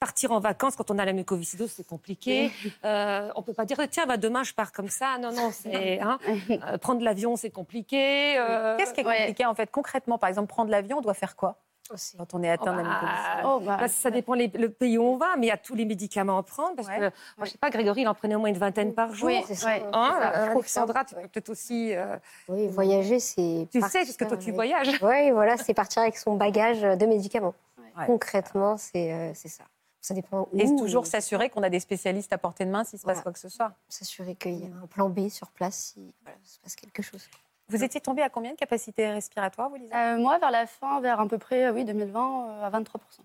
[0.00, 2.50] Partir en vacances quand on a la mucoviscidose, c'est compliqué.
[2.84, 5.18] Euh, on peut pas dire tiens, bah, demain je pars comme ça.
[5.18, 6.18] Non, non, c'est hein,
[6.50, 8.36] euh, prendre l'avion, c'est compliqué.
[8.38, 9.18] euh, Qu'est-ce qui est Ouais.
[9.18, 10.18] compliqué en fait concrètement?
[10.18, 11.56] Par exemple, prendre l'avion, on doit faire quoi?
[11.92, 12.16] Aussi.
[12.16, 15.02] quand on est atteint Oh, bah, Oh, bah, Là, ça dépend les- le pays où
[15.02, 16.76] on va, mais il y a tous les médicaments à prendre.
[16.76, 16.96] Parce Ouais.
[16.96, 17.00] que,
[17.36, 19.26] moi, je sais pas, Grégory, il en prenait au moins une vingtaine par jour.
[19.28, 19.66] Oui, c'est ça.
[19.68, 19.82] ouais.
[19.92, 20.32] Hein, ça.
[20.32, 21.22] euh, Alexandra, tu Ouais.
[21.22, 21.94] peux peut-être aussi.
[21.94, 22.16] euh,
[22.48, 23.68] Oui, voyager, c'est.
[23.70, 24.98] tu sais, parce que toi, tu avec- voyages.
[25.02, 27.54] Oui, voilà, c'est partir avec son bagage de médicaments.
[27.98, 28.06] Ouais.
[28.06, 29.64] Concrètement, c'est euh, c'est ça.
[30.00, 30.58] Ça dépend où.
[30.58, 33.22] Et toujours s'assurer qu'on a des spécialistes à portée de main s'il se passe Voilà.
[33.22, 33.72] quoi que ce soit.
[33.88, 37.02] S'assurer qu'il y a un plan B sur place si voilà, il se passe quelque
[37.02, 37.26] chose.
[37.74, 40.14] Vous étiez tombé à combien de capacité respiratoire, vous, Lisa?
[40.14, 43.24] Euh, moi, vers la fin, vers à peu près, euh, oui, 2020, euh, à 23%.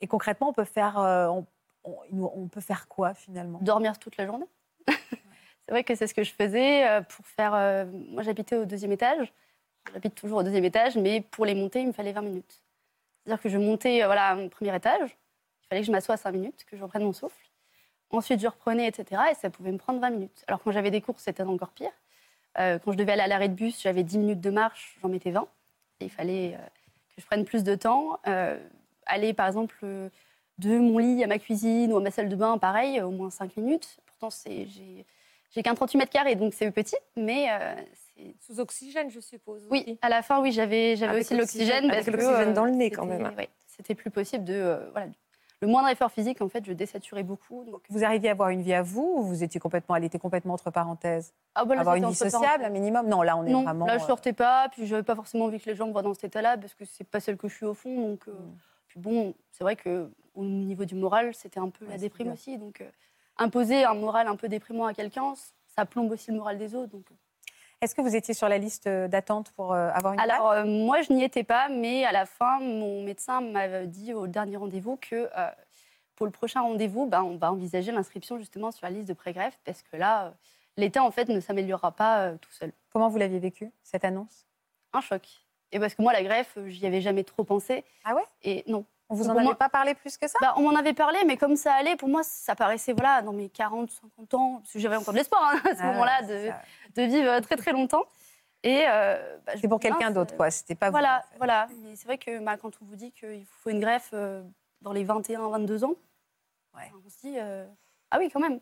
[0.00, 1.46] Et concrètement, on peut faire, on,
[1.84, 3.58] on- on peut faire quoi finalement?
[3.62, 4.46] Dormir toute la journée.
[4.88, 7.52] c'est vrai que c'est ce que je faisais pour faire.
[8.08, 9.32] moi, j'habitais au deuxième étage.
[9.92, 12.62] J'habite toujours au deuxième étage, mais pour les monter, il me fallait 20 minutes.
[13.24, 15.16] C'est-à-dire que je montais voilà, mon premier étage.
[15.64, 17.48] Il fallait que je m'assoie 5 minutes, que je reprenne mon souffle.
[18.10, 19.22] Ensuite, je reprenais, etc.
[19.30, 20.44] Et ça pouvait me prendre 20 minutes.
[20.46, 21.92] Alors, quand j'avais des courses, c'était encore pire.
[22.58, 25.08] Euh, quand je devais aller à l'arrêt de bus, j'avais 10 minutes de marche, j'en
[25.08, 25.46] mettais 20.
[26.00, 26.58] Et il fallait euh,
[27.16, 28.18] que je prenne plus de temps.
[28.26, 28.58] Euh,
[29.06, 29.84] aller, par exemple,
[30.58, 33.30] de mon lit à ma cuisine ou à ma salle de bain, pareil, au moins
[33.30, 33.96] 5 minutes.
[34.06, 35.04] Pourtant, c'est- j'ai
[35.54, 37.46] j'ai qu'un 38 mètres carrés, donc c'est petit, mais
[38.16, 39.60] c'est Sous oxygène, je suppose.
[39.70, 41.90] oui, à la fin, oui, j'avais j'avais Avec aussi l'oxygène- l'oxygène.
[41.90, 43.34] avec parce que, l'oxygène dans le nez, quand même.
[43.36, 44.78] ouais, C'était plus possible de.
[44.92, 45.08] voilà,
[45.62, 47.64] le moindre effort physique, en fait, je désaturais beaucoup.
[47.64, 50.18] Donc, Vous arriviez à avoir une vie à vous ou vous étiez complètement, elle était
[50.18, 51.32] complètement entre parenthèses?
[51.54, 53.06] Ah, bah, là, Avoir une vie sociable, un minimum?
[53.08, 53.86] Non, là on est Non, vraiment.
[53.86, 56.02] là, je euh, sortais pas, puis j'avais pas forcément envie que les gens me voient
[56.02, 58.08] dans cet état-là, parce que c'est pas celle que je suis au fond.
[58.08, 58.56] Donc, euh, Mm.
[58.88, 62.26] puis bon, c'est vrai que au niveau du moral, c'était un peu Ouais, la déprime
[62.26, 62.34] bien.
[62.34, 62.58] aussi.
[62.58, 62.88] Donc, euh,
[63.38, 65.34] imposer un moral un peu déprimant à quelqu'un,
[65.76, 66.90] ça plombe aussi le moral des autres.
[66.90, 67.06] Donc,
[67.82, 70.64] Est-ce que vous étiez sur la liste euh, d'attente pour euh, avoir une Alors, euh,
[70.64, 74.56] moi, je n'y étais pas, mais à la fin, mon médecin m'avait dit au dernier
[74.56, 75.50] rendez-vous que euh,
[76.14, 79.58] pour le prochain rendez-vous, ben, on va envisager l'inscription justement sur la liste de pré-greffe,
[79.64, 80.30] parce que là, euh,
[80.76, 82.72] l'état, en fait, ne s'améliorera pas tout seul.
[82.92, 84.46] Comment vous l'aviez vécu, cette annonce?
[84.92, 85.26] Un choc.
[85.72, 87.84] Et parce que moi, la greffe, j'y avais jamais trop pensé.
[88.04, 88.22] Ah ouais?
[88.44, 88.84] Et non.
[89.12, 90.38] On vous en moi- pas parlé plus que ça?
[90.40, 93.32] Bah, on m'en avait parlé, mais comme ça allait, pour moi, ça paraissait, voilà, dans
[93.34, 96.22] mes 40, 50 ans, parce que j'avais encore de l'espoir hein, à ce Ah, moment-là
[96.22, 98.04] de, vivre très, très longtemps.
[98.62, 100.50] Et euh, bah, C'est pour quelqu'un d'autre, quoi.
[100.50, 100.92] C'était pas vous.
[100.92, 101.66] Voilà, voilà.
[101.82, 104.42] Mais c'est vrai que bah, quand on vous dit qu'il faut une greffe euh,
[104.80, 105.94] dans les 21, 22 ans,
[106.74, 106.90] Ouais.
[107.04, 107.66] on se dit euh,
[108.10, 108.60] ah oui, quand même.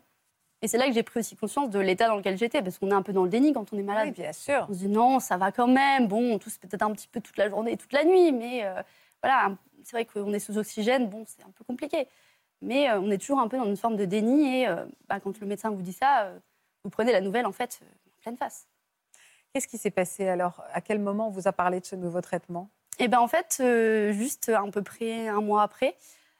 [0.61, 2.91] Et c'est là que j'ai pris aussi conscience de l'état dans lequel j'étais, parce qu'on
[2.91, 4.07] est un peu dans le déni quand on est malade.
[4.07, 4.65] Oui, bien sûr.
[4.69, 6.07] On se dit non, ça va quand même.
[6.07, 8.81] Bon, on tousse peut-être un petit peu toute la journée toute la nuit, mais euh,
[9.23, 9.51] voilà,
[9.83, 12.07] c'est vrai qu'on est sous oxygène, bon, c'est un peu compliqué.
[12.61, 15.19] Mais euh, on est toujours un peu dans une forme de déni et euh, bah,
[15.19, 16.39] quand le médecin vous dit ça, euh,
[16.83, 18.67] vous prenez la nouvelle en fait en pleine face.
[19.53, 20.63] Qu'est-ce qui s'est passé alors?
[20.73, 22.69] À quel moment on vous a parlé de ce nouveau traitement?
[22.99, 23.61] Et ben en fait,
[24.11, 25.95] juste à peu près un mois après,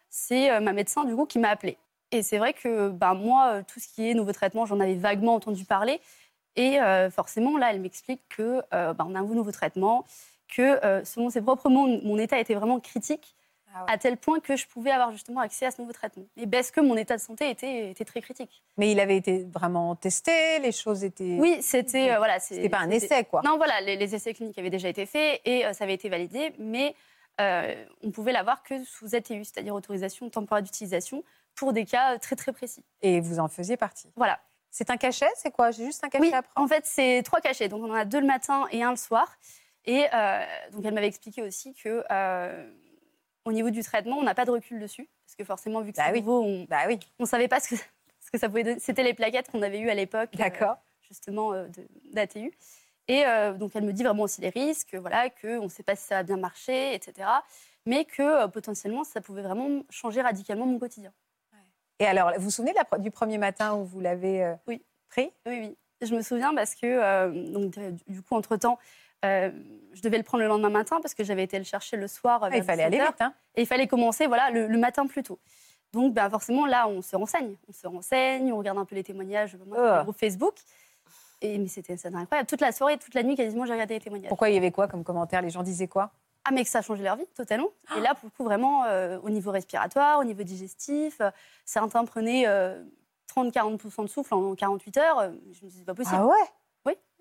[0.10, 1.78] c'est ma médecin du coup qui m'a appelée.
[2.12, 5.34] Et c'est vrai que ben, moi, tout ce qui est nouveau traitement, j'en avais vaguement
[5.34, 6.00] entendu parler.
[6.56, 6.78] Et
[7.12, 10.06] forcément, là, elle m'explique que ben, on a un nouveau traitement,
[10.52, 13.36] que euh, selon ses propres mots, mon état était vraiment critique,
[13.74, 13.94] Ah ouais.
[13.94, 16.26] à tel point que je pouvais avoir justement accès à ce nouveau traitement.
[16.38, 18.62] Et parce que mon état de santé était, était très critique?
[18.78, 21.38] Mais il avait été vraiment testé, les choses étaient.
[21.40, 23.42] Oui, c'était euh, voilà, C'était pas un essai, quoi.
[23.46, 26.10] non, voilà, les, les essais cliniques avaient déjà été faits et euh, ça avait été
[26.10, 26.94] validé, mais
[27.40, 31.24] euh, on pouvait l'avoir que sous ATU, c'est-à-dire autorisation temporaire d'utilisation,
[31.56, 32.84] pour des cas très très précis.
[33.02, 34.12] Et vous en faisiez partie?
[34.18, 34.40] Voilà.
[34.70, 35.72] C'est un cachet C'est quoi?
[35.72, 36.66] J'ai juste un cachet Oui, à prendre?
[36.66, 37.68] en fait, c'est trois cachets.
[37.68, 39.28] Donc, on en a deux le matin et un le soir.
[39.86, 42.72] Et euh, donc, elle m'avait expliqué aussi que euh,
[43.46, 45.10] au niveau du traitement, on n'a pas de recul dessus.
[45.26, 46.20] Parce que forcément, vu que Bah c'est oui.
[46.20, 47.76] nouveau, on Bah oui, ne savait pas ce que,
[48.20, 48.80] ce que ça pouvait donner.
[48.80, 50.30] C'était les plaquettes qu'on avait eues à l'époque.
[50.40, 50.66] euh,
[51.02, 51.68] justement euh,
[52.14, 52.52] d'ATU.
[53.08, 55.96] Et euh, donc elle me dit vraiment aussi les risques, voilà, qu'on ne sait pas
[55.96, 57.28] si ça va bien marcher, etc.
[57.86, 61.12] Mais que potentiellement ça pouvait vraiment changer radicalement mon quotidien.
[62.00, 64.84] Et alors, vous vous souvenez la du premier matin où vous l'avez Oui.
[65.10, 65.32] pris?
[65.46, 65.78] Oui, oui.
[66.02, 68.80] Je me souviens parce que donc, du coup, entre-temps,
[69.26, 69.52] euh,
[69.94, 72.40] je devais le prendre le lendemain matin parce que j'avais été le chercher le soir.
[72.44, 73.12] Ah, vers Il fallait aller 17 heures.
[73.14, 75.40] vite, hein Et il fallait commencer voilà, le, le matin plus tôt.
[75.94, 77.56] Donc ben, forcément, là, on se renseigne.
[77.68, 79.98] On se renseigne, on regarde un peu les témoignages moi, sur Oh.
[79.98, 80.56] le groupe Facebook.
[81.42, 82.48] Et, mais c'était incroyable.
[82.48, 84.30] Toute la soirée, toute la nuit, quasiment, j'ai regardé les témoignages.
[84.30, 85.42] Pourquoi il y avait quoi comme commentaire?
[85.42, 86.12] Les gens disaient quoi?
[86.46, 87.68] Ah, mais que ça a changé leur vie, totalement.
[87.98, 91.30] Et là, pour le coup, vraiment, euh, au niveau respiratoire, au niveau digestif, euh,
[91.66, 92.84] certains prenaient euh,
[93.36, 95.20] 30-40% de souffle en 48 heures.
[95.20, 96.18] Euh, Je me disais, c'est pas possible.
[96.20, 96.36] Ah ouais?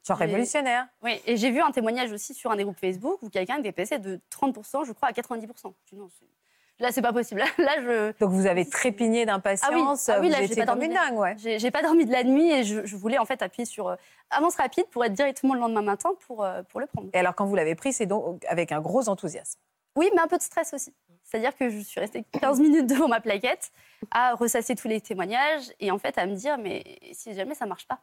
[0.06, 0.86] Genre révolutionnaire.
[1.02, 3.72] Oui, et j'ai vu un témoignage aussi sur un des groupes Facebook où quelqu'un était
[3.72, 5.46] passé de 30%, je crois, à 90%.
[5.84, 6.08] Je dis, non,
[6.80, 7.42] Là, c'est pas possible.
[7.58, 8.18] Là, je.
[8.18, 9.70] Donc vous avez trépigné d'impatience.
[9.70, 11.36] Ah oui, ah oui vous là, j'ai pas dormi de dingue, ouais.
[11.38, 13.88] J'ai j'ai pas dormi de la nuit et je, je voulais en fait appuyer sur
[13.88, 13.96] euh,
[14.30, 17.08] avance rapide pour être directement le lendemain matin pour, euh, pour le prendre.
[17.12, 19.60] Et alors quand vous l'avez pris, c'est donc avec un gros enthousiasme.
[19.94, 20.94] Oui, mais un peu de stress aussi.
[21.22, 23.72] C'est-à-dire que je suis restée 15 minutes devant ma plaquette
[24.10, 26.82] à ressasser tous les témoignages et en fait à me dire, mais
[27.12, 28.00] si jamais ça marche pas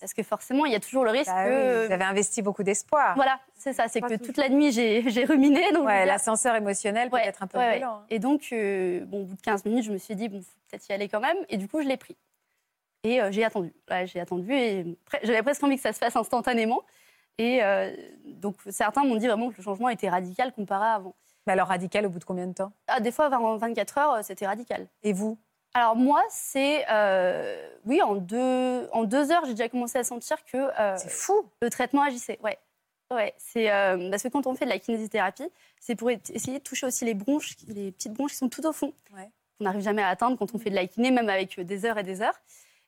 [0.00, 1.86] Parce que forcément, il y a toujours le risque Bah que.
[1.86, 3.14] vous avez investi beaucoup d'espoir.
[3.16, 3.88] Voilà, c'est ça.
[3.88, 5.72] C'est que toute la nuit, j'ai ruminé.
[5.72, 8.00] Donc Ouais, L'ascenseur émotionnel peut Ouais, être un peu ouais, violent.
[8.02, 8.06] hein.
[8.10, 10.50] Et donc, euh, bon, au bout de 15 minutes, je me suis dit, bon, faut
[10.68, 11.38] peut-être y aller quand même.
[11.48, 12.16] Et du coup, je l'ai pris.
[13.04, 13.72] Et euh, j'ai attendu.
[14.04, 16.82] J'ai attendu et j'avais presque envie que ça se fasse instantanément.
[17.38, 21.14] Et euh, donc, certains m'ont dit vraiment que le changement était radical comparé à avant.
[21.46, 22.72] Mais alors radical au bout de combien de temps?
[22.88, 24.88] Ah, des fois, en 24 heures, c'était radical.
[25.02, 25.38] Et vous?
[25.76, 26.86] Alors moi, c'est...
[26.90, 31.10] euh, oui, en deux, en deux heures, j'ai déjà commencé à sentir que euh, C'est
[31.10, 31.50] fou.
[31.60, 32.38] le traitement agissait.
[32.42, 32.58] Ouais.
[33.12, 36.62] Ouais, c'est euh, parce que quand on fait de la kinésithérapie, c'est pour essayer de
[36.64, 38.94] toucher aussi les bronches, les petites bronches qui sont tout au fond.
[39.14, 39.30] Ouais.
[39.60, 41.98] On n'arrive jamais à atteindre quand on fait de la kiné, même avec des heures
[41.98, 42.40] et des heures.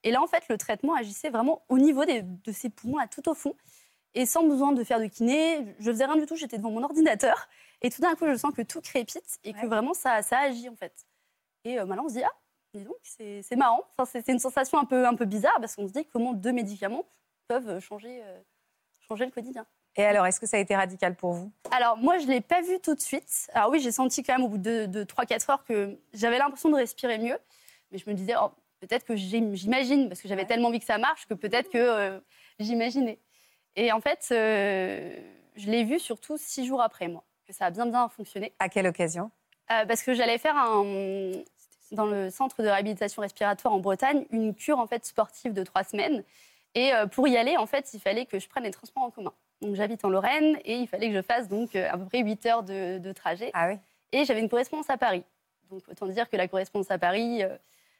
[0.02, 3.06] Et là, en fait, le traitement agissait vraiment au niveau des- de ces poumons, là,
[3.06, 3.54] tout au fond.
[4.14, 6.82] Et sans besoin de faire de kiné, je faisais rien du tout, j'étais devant mon
[6.82, 7.48] ordinateur.
[7.82, 10.70] Et tout d'un coup, je sens que tout crépite et que vraiment, ça, ça agit,
[10.70, 11.06] en fait.
[11.64, 12.32] Et maintenant, on se dit, ah,
[12.78, 13.82] dis donc, c'est marrant.
[13.96, 16.52] Enfin, c'est une sensation un peu, un peu bizarre parce qu'on se dit comment deux
[16.52, 17.04] médicaments
[17.48, 18.38] peuvent changer, euh,
[19.06, 19.66] changer le quotidien.
[19.96, 21.50] Et alors, est-ce que ça a été radical pour vous?
[21.72, 23.48] Alors, moi, je ne l'ai pas vu tout de suite.
[23.52, 26.68] Alors, oui, j'ai senti quand même au bout de, de 3-4 heures que j'avais l'impression
[26.68, 27.38] de respirer mieux.
[27.90, 30.84] Mais je me disais, oh, peut-être que j'im- j'imagine, parce que j'avais tellement envie que
[30.84, 32.20] ça marche, que peut-être que euh,
[32.60, 33.18] j'imaginais.
[33.74, 35.16] Et en fait, euh,
[35.56, 38.52] je l'ai vu surtout six jours après, moi, que ça a bien, bien fonctionné.
[38.60, 39.30] À quelle occasion?
[39.72, 41.32] Euh, parce que j'allais faire un,
[41.92, 45.84] dans le centre de réhabilitation respiratoire en Bretagne une cure en fait sportive de trois
[45.84, 46.22] semaines.
[46.74, 49.10] Et euh, pour y aller, en fait, il fallait que je prenne les transports en
[49.10, 49.32] commun.
[49.62, 52.20] Donc j'habite en Lorraine et il fallait que je fasse donc euh, à peu près
[52.20, 53.50] 8 heures de, de trajet.
[53.54, 53.78] Ah oui
[54.12, 55.24] Et j'avais une correspondance à Paris.
[55.70, 57.56] Donc autant dire que la correspondance à Paris, euh,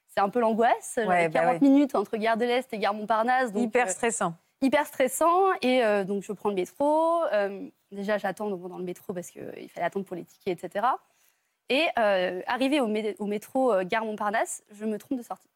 [0.07, 0.95] c'est un peu l'angoisse.
[0.99, 1.69] Ouais, bah 40 oui.
[1.69, 3.53] minutes entre Gare de l'Est et Gare Montparnasse.
[3.53, 4.35] Donc, Hyper euh, stressant.
[4.63, 5.53] hyper stressant.
[5.63, 7.23] Et euh, donc, je prends le métro.
[7.91, 10.87] Déjà, j'attends dans le métro parce qu'il fallait attendre pour les tickets, etc.
[11.71, 15.49] Et euh, arrivé au, mé- au métro euh, Gare Montparnasse, je me trompe de sortie.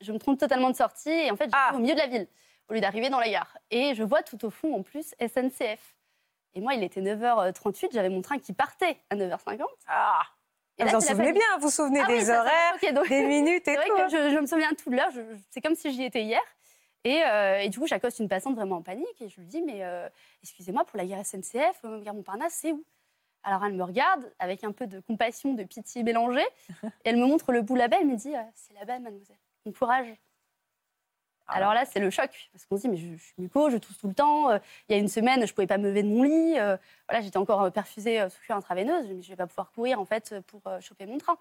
[0.00, 1.10] Je me trompe totalement de sortie.
[1.10, 1.76] Et en fait, j'arrive Ah.
[1.76, 2.26] au milieu de la ville,
[2.68, 3.58] au lieu d'arriver dans la gare.
[3.70, 5.94] Et je vois tout au fond, en plus, SNCF.
[6.54, 9.60] Et moi, il était 9h38, j'avais mon train qui partait à 9h50.
[9.86, 10.22] Ah
[10.78, 13.68] Et Vous là, en souvenez bien, vous vous souvenez Ah des horaires, donc- des minutes
[13.68, 13.94] et vrai tout.
[13.96, 14.08] que hein.
[14.08, 15.10] je, je me souviens de tout de l'heure.
[15.10, 16.40] je- je- C'est comme si j'y étais hier.
[17.04, 19.62] Et, euh, et du coup, j'accoste une passante vraiment en panique et je lui dis
[19.62, 20.08] Mais euh,
[20.42, 22.84] excusez-moi, pour la gare SNCF, euh, gare Montparnasse, c'est où?
[23.42, 26.46] Alors elle me regarde avec un peu de compassion, de pitié mélangée.
[26.82, 27.98] et elle me montre le bout là-bas.
[28.00, 29.38] Elle me dit euh, C'est là-bas, mademoiselle.
[29.64, 30.08] Bon courage.
[31.46, 31.54] Ah.
[31.54, 32.30] Alors là, c'est le choc.
[32.52, 34.50] Parce qu'on se dit Mais je, je suis muco, je tousse tout le temps.
[34.50, 36.58] Euh, il y a une semaine, je ne pouvais pas me lever de mon lit.
[36.58, 36.76] Euh,
[37.08, 39.06] voilà, J'étais encore perfusée sous cure intraveineuse.
[39.06, 41.36] Je me dis, Je ne vais pas pouvoir courir en fait, pour choper mon train.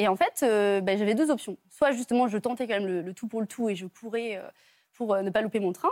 [0.00, 1.58] Et en fait, euh, ben, j'avais deux options.
[1.68, 4.36] Soit justement, je tentais quand même le, le tout pour le tout et je courais
[4.38, 4.48] euh,
[4.94, 5.90] pour euh, ne pas louper mon train.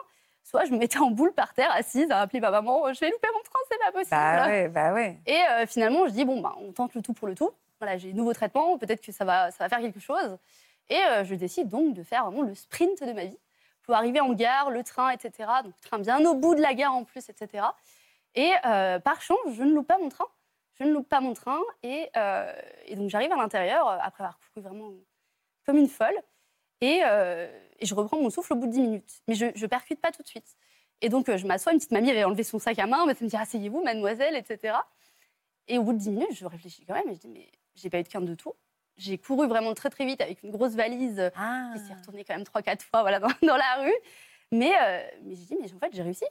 [0.48, 3.10] Soit je me mettais en boule par terre, assise, à appeler ma maman, je vais
[3.10, 4.10] louper mon train, c'est pas possible.
[4.10, 5.18] Bah ouais, bah ouais.
[5.26, 7.50] Et euh, finalement, je dis, bon, bah, on tente le tout pour le tout.
[7.78, 10.38] Voilà, j'ai un nouveau traitement, peut-être que ça va, ça va faire quelque chose.
[10.88, 13.38] Et euh, je décide donc de faire vraiment le sprint de ma vie
[13.82, 15.50] pour arriver en gare, le train, etc.
[15.64, 17.66] Donc, le train bien au bout de la gare en plus, etc.
[18.34, 20.28] Et euh, par chance, je ne loupe pas mon train.
[20.80, 21.60] Je ne loupe pas mon train.
[21.82, 22.08] Et,
[22.86, 24.92] et donc, j'arrive à l'intérieur, après avoir couru vraiment
[25.66, 26.16] comme une folle.
[26.80, 27.48] Et, euh,
[27.80, 29.12] et je reprends mon souffle au bout de 10 minutes.
[29.26, 30.56] Mais je ne percute pas tout de suite.
[31.00, 33.16] Et donc, euh, je m'assois, une petite mamie avait enlevé son sac à main, elle
[33.20, 34.76] me dit Asseyez-vous, mademoiselle, etc.
[35.68, 37.90] Et au bout de 10 minutes, je réfléchis quand même et je dis Mais j'ai
[37.90, 38.56] pas eu de quinte de tour.
[38.96, 41.30] J'ai couru vraiment très très vite avec une grosse valise.
[41.36, 41.70] Ah.
[41.76, 43.94] Je suis retournée quand même 3-4 fois voilà, dans, dans la rue.
[44.50, 46.24] Mais, euh, mais j'ai dit Mais en fait, j'ai réussi.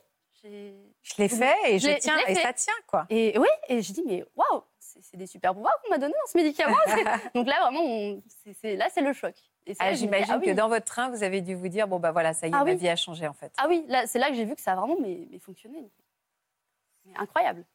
[0.43, 3.05] Je l'ai fait et je tiens, je et ça tient, quoi.
[3.09, 6.31] Et oui, et j'ai dit, mais waouh, c'est des super pouvoirs qu'on m'a donné dans
[6.31, 6.75] ce médicament.
[7.35, 8.21] Donc là, vraiment, on-
[8.63, 9.33] là, c'est le choc.
[9.79, 10.45] Ah, J'imagine ah oui.
[10.47, 12.53] que dans votre train, vous avez dû vous dire bon, bah voilà, ça y est,
[12.53, 12.75] Ah ma oui.
[12.75, 13.51] vie a changé, en fait.
[13.57, 15.89] Ah oui, c'est là que j'ai vu que ça a vraiment mais, mais fonctionné.
[17.05, 17.65] Mais incroyable.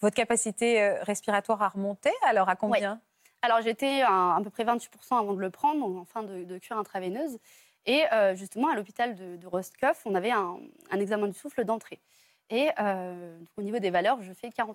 [0.00, 3.00] Votre capacité euh, respiratoire a remonté, alors à combien?
[3.42, 4.88] Alors, j'étais à, à peu près 28%
[5.18, 7.38] avant de le prendre, donc en fin de, de cure intraveineuse.
[7.86, 9.48] Et euh, justement, à l'hôpital de, de
[10.04, 10.58] on avait un,
[10.90, 12.00] un examen du souffle d'entrée.
[12.50, 14.74] Et euh, donc, au niveau des valeurs, je fais 49%.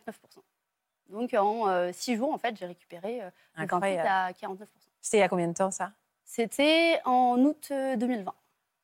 [1.09, 3.31] Donc, en 6 jours, en fait, j'ai récupéré euh, de
[3.69, 4.07] 28 Incroyable.
[4.09, 4.67] à 49%.
[4.99, 5.91] C'était il y a combien de temps, ça?
[6.27, 8.33] C'était en août euh, 2020.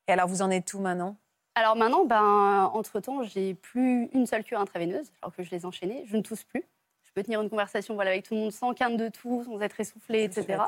[0.08, 1.18] Et alors, vous en êtes tout maintenant?
[1.56, 6.04] Alors maintenant, ben, entre-temps, j'ai plus une seule cure intraveineuse, alors que je les enchaînais.
[6.08, 6.64] Je ne tousse plus.
[7.04, 9.60] Je peux tenir une conversation voilà, avec tout le monde sans quinte de tout, sans
[9.60, 10.64] être essoufflée, etc.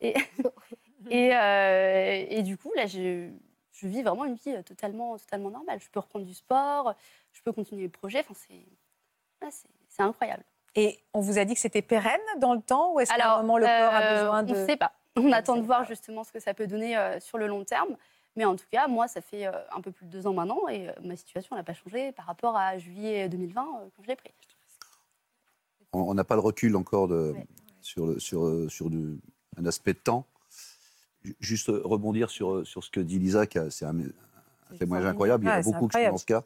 [0.00, 0.14] Et,
[1.10, 3.28] et, euh, et du coup, là, je,
[3.72, 5.80] je vis vraiment une vie totalement, totalement normale.
[5.80, 6.94] Je peux reprendre du sport,
[7.32, 8.20] je peux continuer les projets.
[8.20, 8.34] Enfin,
[9.50, 10.44] c'est, incroyable.
[10.76, 13.18] Et on vous a dit que c'était pérenne dans le temps ou est-ce qu'à un
[13.18, 14.54] Alors, moment le corps a euh, besoin de...
[14.54, 14.92] On ne sait pas.
[15.16, 17.96] On attend de voir justement ce que ça peut donner euh, sur le long terme.
[18.36, 20.66] Mais en tout cas, moi, ça fait euh, un peu plus de deux ans maintenant
[20.68, 24.08] et euh, ma situation n'a pas changé par rapport à juillet 2020 euh, quand je
[24.08, 24.32] l'ai pris.
[25.92, 27.46] On n'a pas le recul encore de, Ouais.
[27.80, 29.20] sur, le- sur, sur du-
[29.56, 30.26] un aspect de temps.
[31.22, 35.08] Ju- Juste rebondir sur, sur ce que dit Lisa, qui a- c'est un, un témoignage
[35.10, 35.44] incroyable.
[35.44, 36.42] Il y en a beaucoup qui sont dans ce cas.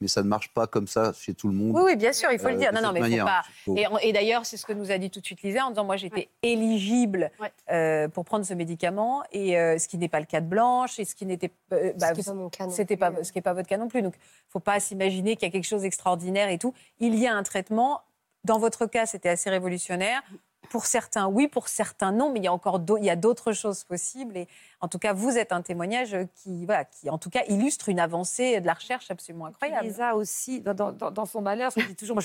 [0.00, 1.74] Mais ça ne marche pas comme ça chez tout le monde.
[1.74, 2.70] Oui, oui, bien sûr, il faut euh, le dire.
[2.70, 3.42] de Non, non, mais il faut pas...
[3.64, 5.84] Faut- Et, d'ailleurs, c'est ce que nous a dit tout de suite Lisa en disant
[5.84, 7.50] moi j'étais éligible Ouais.
[7.70, 10.98] euh, pour prendre ce médicament et euh, ce qui n'est pas le cas de Blanche
[10.98, 13.22] et ce qui n'était euh, bah, Ce pas mon cas non c'était plus, pas euh.
[13.24, 14.02] ce qui n'est pas votre cas non plus.
[14.02, 14.14] Donc
[14.48, 16.74] faut pas s'imaginer qu'il y a quelque chose d'extraordinaire et tout.
[17.00, 18.02] Il y a un traitement.
[18.44, 20.22] Dans votre cas, c'était assez révolutionnaire.
[20.70, 24.36] Pour certains, oui, pour certains, non, mais il y a encore d'autres choses possibles.
[24.36, 24.48] Et
[24.80, 28.00] en tout cas, vous êtes un témoignage qui, voilà, qui en tout cas illustre une
[28.00, 29.86] avancée de la recherche absolument incroyable.
[29.86, 32.22] Lisa aussi, dans, dans- dans- son malheur, ça dit toujours, moi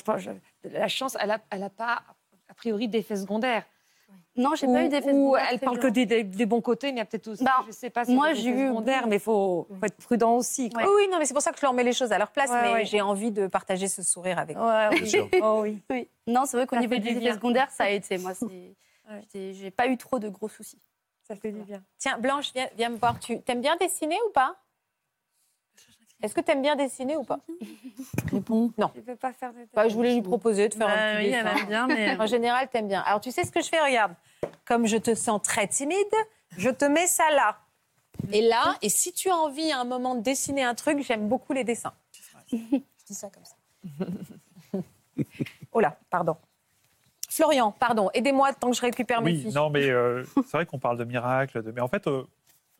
[0.63, 2.01] la chance, elle n'a pas,
[2.49, 3.63] a priori, d'effets secondaires.
[4.37, 6.93] Non, j'ai pas eu d'effet secondaire elle parle que des, des- des bons côtés, mais
[6.93, 9.07] il y a peut-être aussi, Bah, je sais pas, si moi, des j'ai eu secondaires,
[9.07, 10.69] mais il faut, faut être prudent aussi.
[10.69, 10.83] quoi.
[10.83, 10.87] Ouais.
[10.87, 12.31] Oui, oui, non, mais c'est pour ça que je leur mets les choses à leur
[12.31, 12.49] place.
[12.49, 12.85] Ouais, mais ouais.
[12.85, 14.63] j'ai envie de partager ce sourire avec vous.
[14.63, 15.07] Ouais, oui.
[15.09, 15.27] sûr.
[15.41, 15.79] Oh, oui.
[15.89, 16.07] Oui.
[16.27, 18.17] Non, c'est vrai qu'au niveau des du effets secondaires, ça a été.
[18.17, 18.31] Moi,
[19.33, 20.79] j'ai pas eu trop de gros soucis.
[21.27, 21.83] Ça fait du bien.
[21.97, 23.19] Tiens, Blanche, viens, viens me voir.
[23.19, 24.55] Tu aimes bien dessiner ou pas?
[26.21, 27.39] Est-ce que tu aimes bien dessiner ou pas
[28.31, 28.71] Réponds.
[28.77, 28.89] Non.
[28.93, 31.27] Tu peux pas faire de Bah, je voulais lui proposer de faire Bah un petit
[31.27, 31.57] oui, elle dessin.
[31.57, 33.01] aime bien, mais En général, t'aimes bien.
[33.01, 34.13] Alors, tu sais ce que je fais Regarde.
[34.65, 35.97] Comme je te sens très timide,
[36.57, 37.57] je te mets ça là.
[38.31, 41.27] Et là, et si tu as envie à un moment de dessiner un truc, j'aime
[41.27, 41.93] beaucoup les dessins.
[42.51, 42.57] Je
[43.07, 43.55] dis ça comme ça.
[45.71, 46.35] oh là, pardon.
[47.29, 49.53] Florian, pardon, aidez-moi tant que je récupère mes Oui, fiches.
[49.53, 51.63] non, mais euh, c'est vrai qu'on parle de miracle.
[51.63, 51.71] De...
[51.71, 52.23] Mais en fait, euh,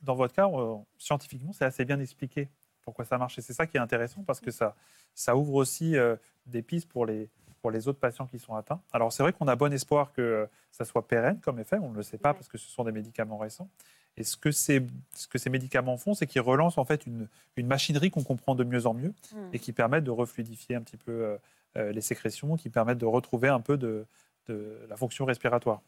[0.02, 2.50] dans votre cas, euh, scientifiquement, c'est assez bien expliqué
[2.84, 3.38] pourquoi ça marche.
[3.38, 4.76] Et c'est ça qui est intéressant parce que ça,
[5.14, 6.16] ça ouvre aussi euh,
[6.46, 7.30] des pistes pour les,
[7.62, 8.82] pour les autres patients qui sont atteints.
[8.92, 11.78] Alors, c'est vrai qu'on a bon espoir que euh, ça soit pérenne comme effet.
[11.78, 13.70] On ne le sait pas parce que ce sont des médicaments récents.
[14.18, 17.28] Et ce que ces, ce que ces médicaments font, c'est qu'ils relancent en fait une,
[17.56, 19.50] une machinerie qu'on comprend de mieux en mieux Hmm.
[19.54, 21.38] et qui permettent de refluidifier un petit peu
[21.78, 24.06] euh, les sécrétions, qui permettent de retrouver un peu de,
[24.48, 25.82] de la fonction respiratoire.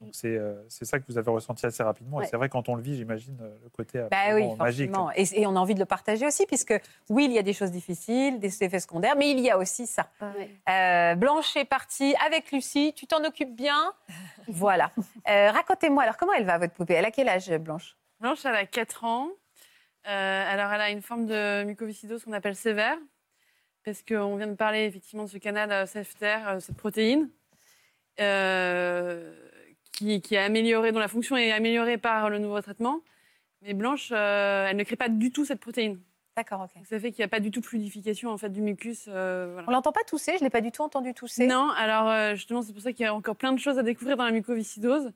[0.00, 2.20] Donc c'est euh, c'est ça que vous avez ressenti assez rapidement.
[2.20, 4.90] Et c'est vrai, quand on le vit, j'imagine euh, le côté Bah oui, magique.
[5.16, 6.74] Et, et on a envie de le partager aussi, puisque
[7.08, 9.86] oui, il y a des choses difficiles, des effets secondaires, mais il y a aussi
[9.86, 10.10] ça.
[10.20, 10.50] Ouais.
[10.68, 13.92] Euh, Blanche est partie avec Lucie, tu t'en occupes bien?
[14.48, 14.92] voilà.
[15.28, 16.94] Euh, Racontez-moi, alors comment elle va, votre poupée?
[16.94, 17.96] Elle a quel âge, Blanche?
[18.20, 19.28] Blanche, elle a 4 ans.
[20.08, 22.96] Euh, alors, elle a une forme de mucoviscidose qu'on appelle sévère,
[23.84, 27.28] parce qu'on vient de parler effectivement de ce canal euh, CFTR, cette protéine,
[28.20, 29.34] euh,
[29.96, 33.00] qui, qui est améliorée, dont la fonction est améliorée par le nouveau traitement.
[33.62, 35.98] Mais Blanche, euh, elle ne crée pas du tout cette protéine.
[36.36, 36.82] D'accord, ok.
[36.84, 39.06] Ça fait qu'il n'y a pas du tout de fluidification en fait, du mucus.
[39.08, 39.66] euh, voilà.
[39.68, 41.46] On l'entend pas tousser, je l'ai pas du tout entendu tousser.
[41.46, 43.82] Non, alors euh, justement, c'est pour ça qu'il y a encore plein de choses à
[43.82, 45.12] découvrir dans la mucoviscidose.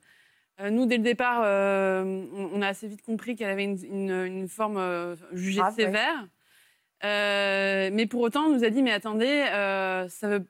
[0.59, 4.25] Euh, nous, dès le départ, on, on a assez vite compris qu'elle avait une, une-
[4.25, 6.27] une forme jugée sévère.
[7.03, 9.45] Mais pour autant, on nous a dit, mais attendez,
[10.09, 10.43] ça veut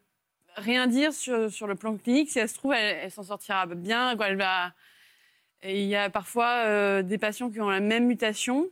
[0.55, 2.29] rien dire sur, sur le plan clinique.
[2.29, 4.15] Si elle se trouve, elle, elle s'en sortira bien.
[4.15, 4.73] Quoi, elle va...
[5.63, 8.67] Et il y a parfois euh, des patients qui ont la même mutation.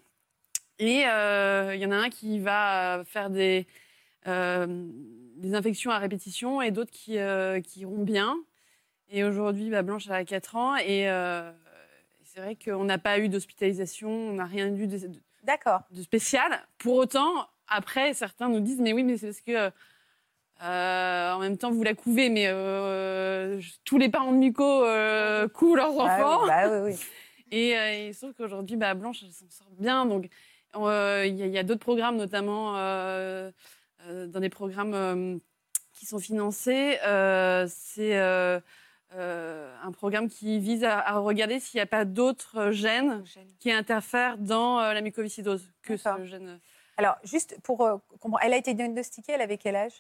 [0.80, 3.68] Et euh, il y en a un qui va faire des,
[4.28, 4.65] euh,
[5.36, 7.18] des infections à répétition et d'autres qui,
[7.63, 8.36] qui iront bien.
[9.12, 10.76] Et aujourd'hui, bah, Blanche, a 4 ans.
[10.78, 11.08] Et
[12.24, 15.82] c'est vrai qu'on n'a pas eu d'hospitalisation, on n'a rien eu de, de- D'accord.
[15.92, 16.65] de spécial.
[16.78, 19.72] Pour autant, après, certains nous disent Mais oui, mais c'est parce que.
[20.62, 25.48] Euh, en même temps, vous la couvez, mais euh, tous les parents de Muco euh,
[25.48, 26.41] couvent leurs Bah enfants.
[26.43, 27.00] oui, bah oui, oui.
[27.52, 30.06] Et euh, il se trouve qu'aujourd'hui, bah, Blanche, elle s'en sort bien.
[30.06, 30.30] Donc,
[30.76, 33.52] euh, il y a, d'autres programmes, notamment euh,
[34.06, 35.38] euh, dans des programmes euh,
[35.93, 37.00] qui sont financés.
[37.06, 38.60] Euh, c'est euh,
[39.15, 43.24] euh, un programme qui vise à, à regarder s'il n'y a pas d'autres gènes
[43.60, 46.60] qui interfèrent dans euh, la mucoviscidose que ce gène.
[46.98, 49.93] Alors, juste pour euh, comprendre, elle a été diagnostiquée, elle avait quel âge?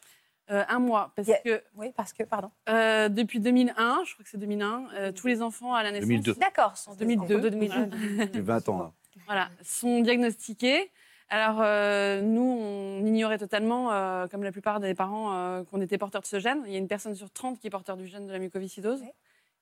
[0.51, 2.49] Euh, un mois, parce que Oui, parce que, pardon.
[2.69, 6.07] euh, depuis 2001, je crois que c'est 2001, euh, tous les enfants à la naissance
[6.09, 6.33] 2002.
[6.35, 7.49] D'accord, sont 2002.
[7.51, 7.89] 2002.
[8.33, 8.91] J'ai 20 ans là.
[9.27, 10.91] voilà, sont diagnostiqués.
[11.29, 15.99] Alors, euh, nous, on ignorait totalement, euh, comme la plupart des parents, euh, qu'on était
[15.99, 16.63] porteurs de ce gène.
[16.65, 19.03] Il y a une personne sur 30 qui est porteur du gène de la mucoviscidose.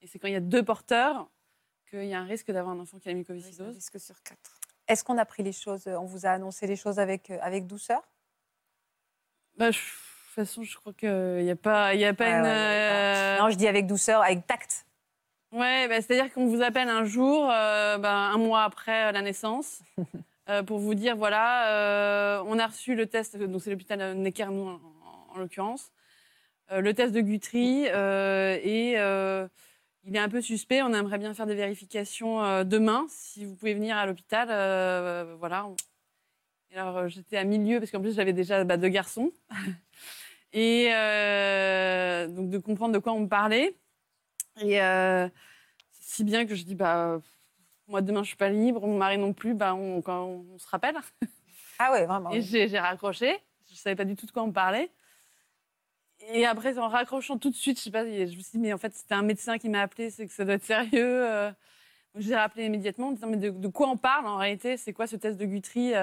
[0.00, 1.28] Et c'est quand il y a deux porteurs
[1.90, 3.74] qu'il y a un risque d'avoir un enfant qui a la mucoviscidose.
[3.74, 4.58] risque sur quatre.
[4.86, 8.00] Est-ce qu'on a pris les choses, on vous a annoncé les choses avec, avec douceur?
[9.58, 9.80] Bah, je-
[10.44, 11.08] façon, je crois qu'il
[11.44, 12.42] n'y a pas, il y a pas Ouais, une.
[12.42, 14.84] ouais, euh, Non, je dis avec douceur, avec tact.
[15.52, 19.80] Ouais, bah, c'est-à-dire qu'on vous appelle un jour, euh, bah, un mois après la naissance,
[20.50, 21.68] euh, pour vous dire voilà,
[22.38, 24.80] euh, on a reçu le test, donc c'est l'hôpital Necker, nous en,
[25.34, 25.90] en l'occurrence.
[26.70, 29.48] euh, le test de Guthrie euh, et euh,
[30.04, 30.82] il est un peu suspect.
[30.82, 33.06] On aimerait bien faire des vérifications euh, demain.
[33.08, 35.66] Si vous pouvez venir à l'hôpital, euh, voilà.
[36.74, 39.30] Alors euh, j'étais à milieu parce qu'en plus j'avais déjà bah, deux garçons
[40.52, 43.76] et euh, donc de comprendre de quoi on me parlait
[44.60, 45.28] et euh,
[45.92, 47.20] si bien que je dis bah
[47.88, 50.68] moi demain je suis pas libre, mon mari non plus, bah on, quand on, se
[50.68, 50.96] rappelle.
[51.78, 52.30] Ah ouais, vraiment.
[52.30, 53.38] Et j'ai j'ai raccroché.
[53.70, 54.90] Je savais pas du tout de quoi on me parlait.
[56.32, 58.72] Et après, en raccrochant tout de suite, je sais pas, je me suis dit, mais
[58.72, 61.24] en fait, c'était un médecin qui m'a appelé, c'est que ça doit être sérieux.
[61.24, 61.52] euh.
[62.14, 64.76] Donc, j'ai rappelé immédiatement en disant, mais de, de quoi on parle en réalité?
[64.76, 65.94] C'est quoi ce test de Guthrie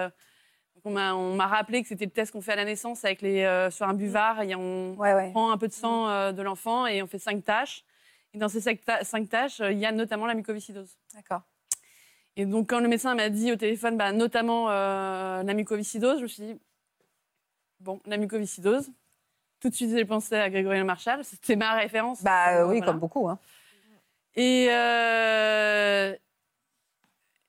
[0.85, 3.69] on m'a- rappelé que c'était le test qu'on fait à la naissance avec les, euh,
[3.71, 4.41] sur un buvard.
[4.43, 5.31] Et on Ouais, ouais.
[5.31, 7.83] prend un peu de sang euh, de l'enfant et on fait cinq tâches.
[8.33, 10.95] Et dans ces cinq, ta- cinq tâches, euh, il y a notamment la mucoviscidose.
[11.13, 11.41] D'accord.
[12.37, 16.27] Et donc, quand le médecin m'a dit au téléphone, bah, notamment la mucoviscidose, je me
[16.27, 16.59] suis dit,
[17.79, 18.89] bon, la mucoviscidose.
[19.61, 21.23] Tout de suite, j'ai pensé à Grégory Le Marchal.
[21.23, 22.21] C'était ma référence.
[22.23, 22.85] Bah oui, voilà.
[22.85, 23.29] comme beaucoup.
[23.29, 23.39] Hein.
[24.35, 26.13] Et, euh,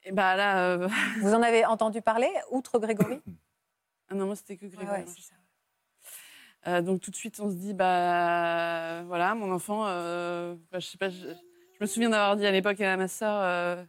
[0.07, 0.89] et bah là, euh,
[1.21, 3.21] Vous en avez entendu parler, outre Grégory
[4.09, 4.87] ah non, moi, c'était que Grégory.
[4.87, 5.35] Ouais, ouais, Le c'est ça.
[6.69, 10.87] Euh, donc tout de suite, on se dit, bah voilà, mon enfant, euh, bah, je
[10.87, 13.85] sais pas, je, je me souviens d'avoir dit à l'époque à ma sœur, euh,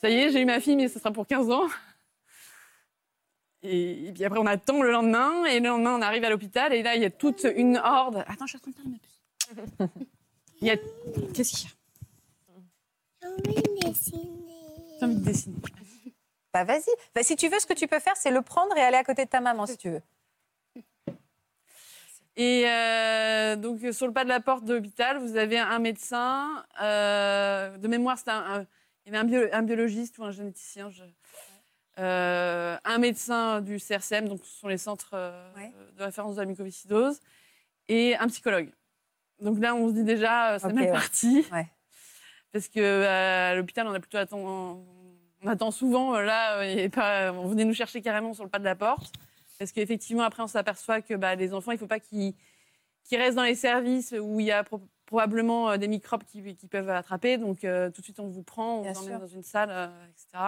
[0.00, 1.68] ça y est, j'ai eu ma fille, mais ce sera pour 15 ans.
[3.62, 6.72] Et, et puis après, on attend le lendemain, et le lendemain, on arrive à l'hôpital,
[6.72, 8.24] et là, il y a toute une horde.
[8.26, 9.20] Attends, je suis en train de ma puce.
[10.62, 10.76] Il y a...
[11.32, 11.72] Qu'est-ce qu'il y
[13.24, 14.39] a?
[15.00, 15.56] J'ai envie de dessiner.
[16.52, 16.82] Bah vas-y.
[17.14, 19.04] Bah, si tu veux, ce que tu peux faire, c'est le prendre et aller à
[19.04, 20.02] côté de ta maman, si tu veux.
[22.36, 26.64] Et euh, donc, sur le pas de la porte de l'hôpital, vous avez un médecin.
[26.82, 28.66] euh, de mémoire, c'était un, un-
[29.06, 30.90] il y avait un, bio- un biologiste ou un généticien.
[30.90, 31.02] je-
[31.98, 35.10] euh, un médecin du CRCM, donc ce sont les centres
[35.56, 35.72] Ouais.
[35.98, 37.20] de référence de la mucoviscidose,
[37.88, 38.70] et un psychologue.
[39.40, 40.92] Donc là, on se dit déjà, c'est Ok, mal ouais.
[40.92, 41.44] parti.
[41.52, 41.66] Ouais.
[42.52, 44.82] Parce que euh, à l'hôpital, on a plutôt attend,
[45.42, 46.14] on attend souvent.
[46.16, 49.12] euh, Là, euh, pas, on venait nous chercher carrément sur le pas de la porte.
[49.58, 52.34] Parce qu'effectivement, après, on s'aperçoit que bah, les enfants, il ne faut pas qu'ils
[53.12, 56.88] restent dans les services où il y a pro- probablement des microbes qui, qui peuvent
[56.90, 57.36] attraper.
[57.36, 59.20] Donc, euh, tout de suite, on vous prend, on Bien vous emmène sûr.
[59.20, 60.44] dans une salle, euh, etc.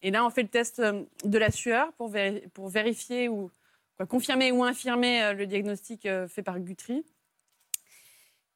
[0.00, 3.50] Et là, on fait le test de la sueur pour, véri- pour vérifier ou
[3.96, 7.04] quoi, confirmer ou infirmer le diagnostic fait par Guthrie.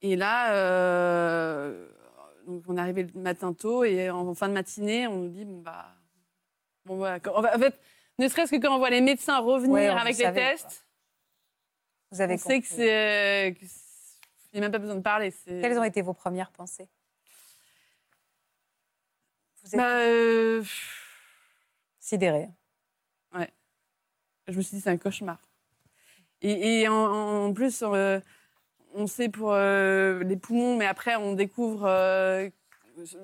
[0.02, 1.88] Et là, euh,
[2.46, 5.44] donc on est arrivé le matin tôt et en fin de matinée, on nous dit
[5.44, 5.94] bon bah,
[6.84, 7.20] bon voilà.
[7.20, 7.78] Quand- en fait,
[8.18, 10.86] ne serait-ce que quand on voit les médecins revenir Ouais, on avec les savez, tests,
[12.10, 12.76] Vous avez on sait que compris.
[12.76, 14.20] c'est, que c'est-
[14.52, 15.30] il n'y a même pas besoin de parler.
[15.32, 16.88] c'est- Quelles ont été vos premières pensées?
[19.62, 20.62] Vous êtes Bah, euh,
[21.98, 22.48] sidéré.
[24.48, 25.38] je me suis dit c'est un cauchemar.
[26.40, 26.94] Et, et en,
[27.46, 28.20] en plus, euh,
[28.96, 32.48] on sait pour euh, les poumons, mais après on découvre euh,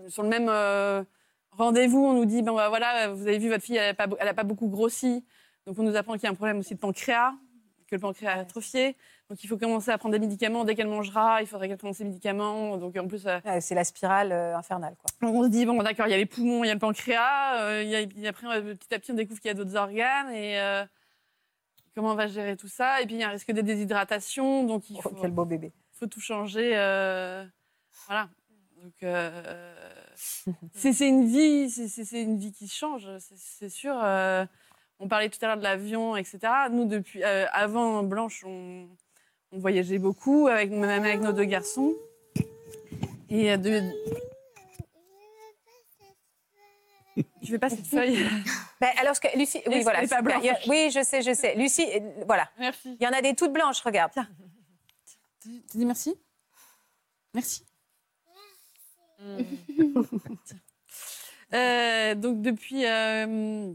[0.08, 1.02] sur le même euh,
[1.50, 4.44] rendez-vous, on nous dit ben bah, voilà, vous avez vu votre fille, elle n'a pas,
[4.44, 5.24] beaucoup grossi,
[5.66, 7.32] donc on nous apprend qu'il y a un problème aussi de pancréas,
[7.88, 8.96] que le pancréas est atrophié,
[9.30, 11.94] donc il faut commencer à prendre des médicaments dès qu'elle mangera, il faudrait qu'elle prenne
[11.94, 13.24] ses médicaments, donc en plus.
[13.24, 15.26] Ouais, c'est la spirale infernale, quoi.
[15.26, 16.80] donc on se dit, bon, d'accord, il y a les poumons, il y a le
[16.80, 19.76] pancréas, il y a- et après, petit à petit, on découvre qu'il y a d'autres
[19.76, 20.58] organes, et
[21.94, 24.64] comment on va gérer tout ça Et puis, il y a un risque de déshydratation,
[24.64, 25.72] donc il Oh, faut, quel beau bébé.
[25.92, 26.72] faut tout changer.
[26.76, 27.44] euh,
[28.06, 28.28] voilà.
[28.82, 29.74] Donc, euh,
[30.74, 33.94] c'est une vie, c'est- une vie qui change, c'est- sûr.
[34.02, 34.44] euh,
[34.98, 36.38] on parlait tout à l'heure de l'avion, etc.
[36.70, 38.88] Nous, depuis, avant Blanche, on,
[39.52, 41.94] on voyageait beaucoup, avec, même avec nos deux garçons.
[43.28, 43.80] Et de,
[47.52, 48.18] Veux pas cette feuille
[48.80, 50.06] Ben, alors, ce que, Lucie, oui, voilà.
[50.08, 51.54] pas a- oui, je sais, je sais.
[51.54, 52.48] Lucie, euh, voilà.
[52.58, 52.96] Merci.
[52.98, 54.12] Il y en a des toutes blanches, regarde.
[55.42, 56.14] Tu dis merci?
[57.34, 57.64] Merci.
[61.54, 63.72] Euh, donc depuis, euh,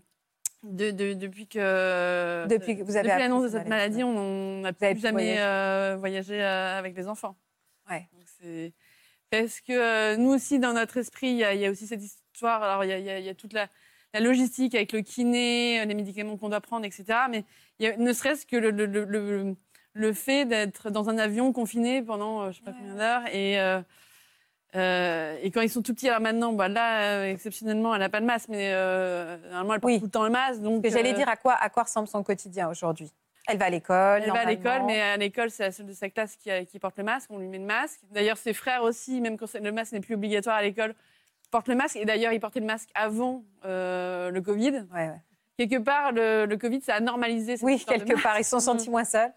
[0.63, 4.73] de- de- depuis que Depuis que vous avez l'annonce de cette maladie, maladie, on n'a
[4.73, 5.39] plus jamais voyager.
[5.39, 7.37] euh, voyagé euh, avec les enfants.
[7.89, 8.07] Ouais.
[8.13, 8.73] Donc, c'est-
[9.29, 12.01] Parce que euh, nous aussi, dans notre esprit, il y, y a aussi cette
[12.37, 12.61] histoire.
[12.61, 13.67] Alors, il y a, y y toute la,
[14.13, 17.05] la logistique avec le kiné, euh, les médicaments qu'on doit prendre, etc.
[17.31, 17.43] Mais
[17.79, 19.55] y a, ne serait-ce que le, le- le- le-
[19.93, 23.59] le fait d'être dans un avion confiné pendant euh, je sais pas combien d'heures et
[23.59, 23.81] euh,
[24.75, 28.09] euh, et quand ils sont tout petits, alors maintenant, bah là, euh, exceptionnellement, elle n'a
[28.09, 29.99] pas de masque, mais euh, normalement, elle porte Oui.
[29.99, 30.61] tout le temps le masque.
[30.61, 33.09] Donc, J'allais dire à quoi, à quoi ressemble son quotidien aujourd'hui?
[33.47, 34.21] Elle va à l'école.
[34.23, 36.97] elle va à l'école, mais à l'école, c'est la seule de sa classe qui, porte
[36.97, 37.31] le masque.
[37.31, 38.01] On lui met le masque.
[38.11, 40.93] D'ailleurs, ses frères aussi, même quand le masque n'est plus obligatoire à l'école,
[41.51, 41.95] portent le masque.
[41.95, 44.85] Et d'ailleurs, ils portaient le masque avant euh, le Covid.
[44.93, 45.21] Ouais, ouais.
[45.57, 48.59] Quelque part, le, le Covid, ça a normalisé cette Oui, quelque part, ils se sont
[48.59, 49.33] sentis moins seuls.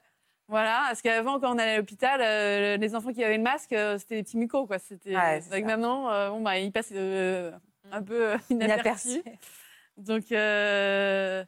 [0.49, 3.73] Voilà, parce qu'avant, quand on allait à l'hôpital, euh, les enfants qui avaient le masque,
[3.73, 4.81] euh, c'était des petits mucos, quoi.
[4.81, 7.53] C'était Ouais, avec maintenant, euh, bon bah, ils passent euh,
[7.93, 9.09] un peu euh, inaperçus.
[9.11, 9.39] Inaperçu.
[9.97, 11.45] Donc, euh,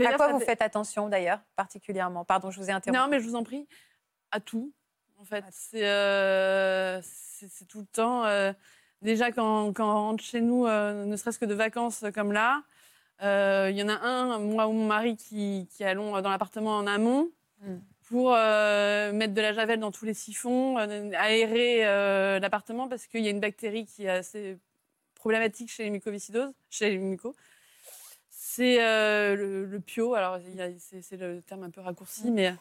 [0.00, 2.24] euh, À quoi vous faites attention d'ailleurs, particulièrement?
[2.24, 2.98] Pardon, je vous ai interrompu.
[2.98, 3.68] Non, mais je vous en prie,
[4.30, 4.72] à tout.
[5.26, 8.24] En fait, c'est euh, c'est tout le temps.
[8.24, 8.52] euh,
[9.02, 12.62] déjà, quand, quand on rentre chez nous, euh, ne serait-ce que de vacances comme là,
[13.20, 16.86] il y en a un, moi ou mon mari, qui, qui allons dans l'appartement en
[16.86, 17.30] amont
[17.62, 17.76] Mm.
[18.08, 23.06] pour euh, mettre de la javel dans tous les siphons, euh, aérer euh, l'appartement parce
[23.06, 24.58] qu'il y a une bactérie qui est assez
[25.14, 27.34] problématique chez les mucoviscidoses, chez les mucos.
[28.30, 30.14] C'est le, le pio.
[30.14, 30.38] Alors,
[30.78, 32.54] c'est c'est le terme un peu raccourci, mais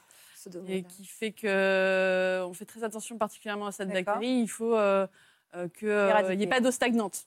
[0.68, 4.42] et qui fait que euh, on fait très attention particulièrement à cette bactérie.
[4.42, 5.08] Il faut euh,
[5.56, 7.26] euh, qu'il n'y ait pas d'eau stagnante.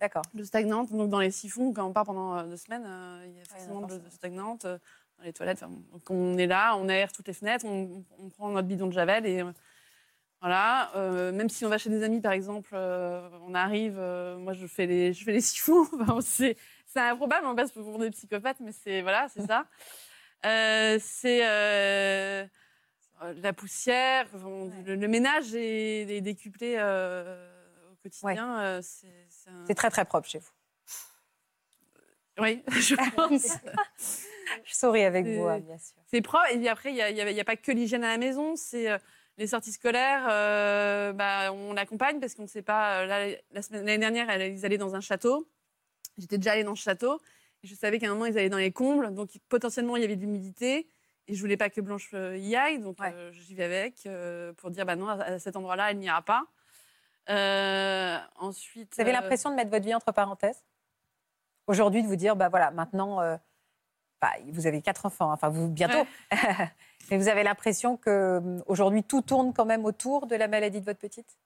[0.00, 0.22] D'accord.
[0.44, 3.40] Stagnante, donc dans les siphons, quand on part pendant euh, deux semaines, euh, il y
[3.40, 4.78] a forcément de d'accord, l'eau stagnante euh,
[5.18, 5.62] dans les toilettes.
[5.62, 8.86] Enfin, donc on est là, on aère toutes les fenêtres, on, on prend notre bidon
[8.86, 9.52] de javel et euh,
[10.40, 10.90] voilà.
[10.96, 14.54] euh, même si on va chez des amis, par exemple, euh, on arrive, euh, moi
[14.54, 15.86] je fais les, je fais les siphons.
[16.22, 19.66] C'est c'est improbable, on passe pour des psychopathes, mais c'est voilà, c'est ça.
[20.46, 22.46] Euh, c'est euh,
[23.36, 24.26] la poussière,
[24.86, 27.46] le, le ménage est, est décuplé euh,
[27.92, 28.58] au quotidien.
[28.60, 30.50] euh, c'est un- très très propre chez vous.
[32.38, 33.58] Oui, je pense.
[34.64, 35.96] Je souris avec vous, hein, bien sûr.
[36.06, 36.46] C'est propre.
[36.50, 38.08] Et puis après, il n'y a, y a- il y a pas que l'hygiène à
[38.08, 38.56] la maison.
[38.56, 38.98] C'est euh,
[39.38, 40.26] les sorties scolaires.
[40.28, 43.04] euh, bah, on l'accompagne parce qu'on ne sait pas.
[43.06, 45.46] là, la semaine- L'année dernière, elle- ils allaient dans un château.
[46.18, 47.20] J'étais déjà allée dans ce château.
[47.62, 49.12] Je savais qu'à un moment, ils allaient dans les combles.
[49.14, 50.88] Donc, potentiellement, il y avait de l'humidité.
[51.28, 52.78] Et je voulais pas que Blanche euh, y aille.
[52.80, 56.22] Donc, euh, j'y vais avec euh, pour dire bah non, à, cet endroit-là, elle n'ira
[56.22, 56.44] pas.
[57.28, 58.94] Euh, ensuite.
[58.96, 60.64] Vous avez l'impression de mettre votre vie entre parenthèses?
[61.66, 63.18] Aujourd'hui, de vous dire, bah voilà, maintenant,
[64.20, 66.04] bah, vous avez quatre enfants, enfin vous bientôt,
[67.10, 70.80] mais vous avez l'impression que hum, aujourd'hui tout tourne quand même autour de la maladie
[70.80, 71.38] de votre petite?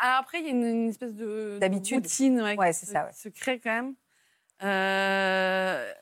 [0.00, 2.04] Alors après, il y a une, une espèce de de D'habitude.
[2.04, 3.10] routine ouais, Ouais, qui c'est se- ça, ouais.
[3.12, 3.94] qui se crée quand même.
[4.62, 5.92] Euh,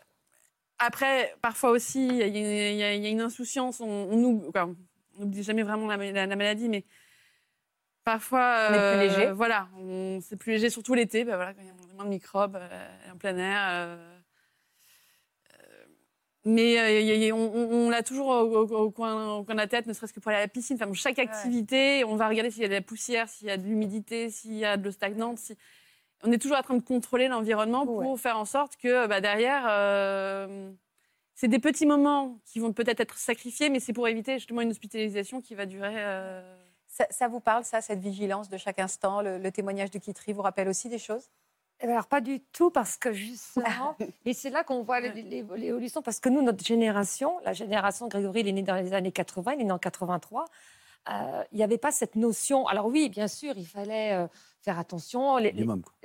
[0.79, 3.81] Après, parfois aussi, il y, a- y y une insouciance.
[3.81, 6.85] On n'oublie jamais vraiment la, la- la maladie, mais
[8.05, 9.33] parfois, On est plus léger.
[9.33, 9.69] Voilà,
[10.23, 11.25] c'est plus léger, surtout l'été.
[11.25, 13.59] bah voilà, quand il y a moins de microbes euh, en plein air.
[13.71, 14.19] euh,
[15.53, 15.85] euh,
[16.47, 20.39] mais euh, on, l'a toujours au, coin, de la tête, ne serait-ce que pour aller
[20.39, 20.79] à la piscine.
[20.81, 23.59] Enfin, chaque activité, on va regarder s'il y a de la poussière, s'il y a
[23.59, 25.39] de l'humidité, s'il y a de l'eau stagnante.
[26.23, 29.65] On est toujours en train de contrôler l'environnement pour faire en sorte que bah, derrière,
[29.69, 30.71] euh,
[31.35, 34.71] c'est des petits moments qui vont peut-être être sacrifiés, mais c'est pour éviter justement une
[34.71, 35.95] hospitalisation qui va durer.
[35.97, 36.57] euh,
[36.87, 40.33] ça, ça vous parle, ça, cette vigilance de chaque instant Le, le témoignage de Kitry
[40.33, 41.31] vous rappelle aussi des choses?
[41.83, 43.97] Eh ben Alors pas du tout parce que justement,
[44.27, 48.07] et c'est là qu'on voit l'é- l'é- l'évolution parce que nous, notre génération, la génération
[48.09, 50.45] Grégory, il est né dans les années 80, il est né en 83,
[51.09, 52.67] euh, il n'y avait pas cette notion.
[52.67, 54.27] Alors oui, bien sûr, il fallait euh,
[54.63, 55.39] faire attention.
[55.39, 55.53] Les-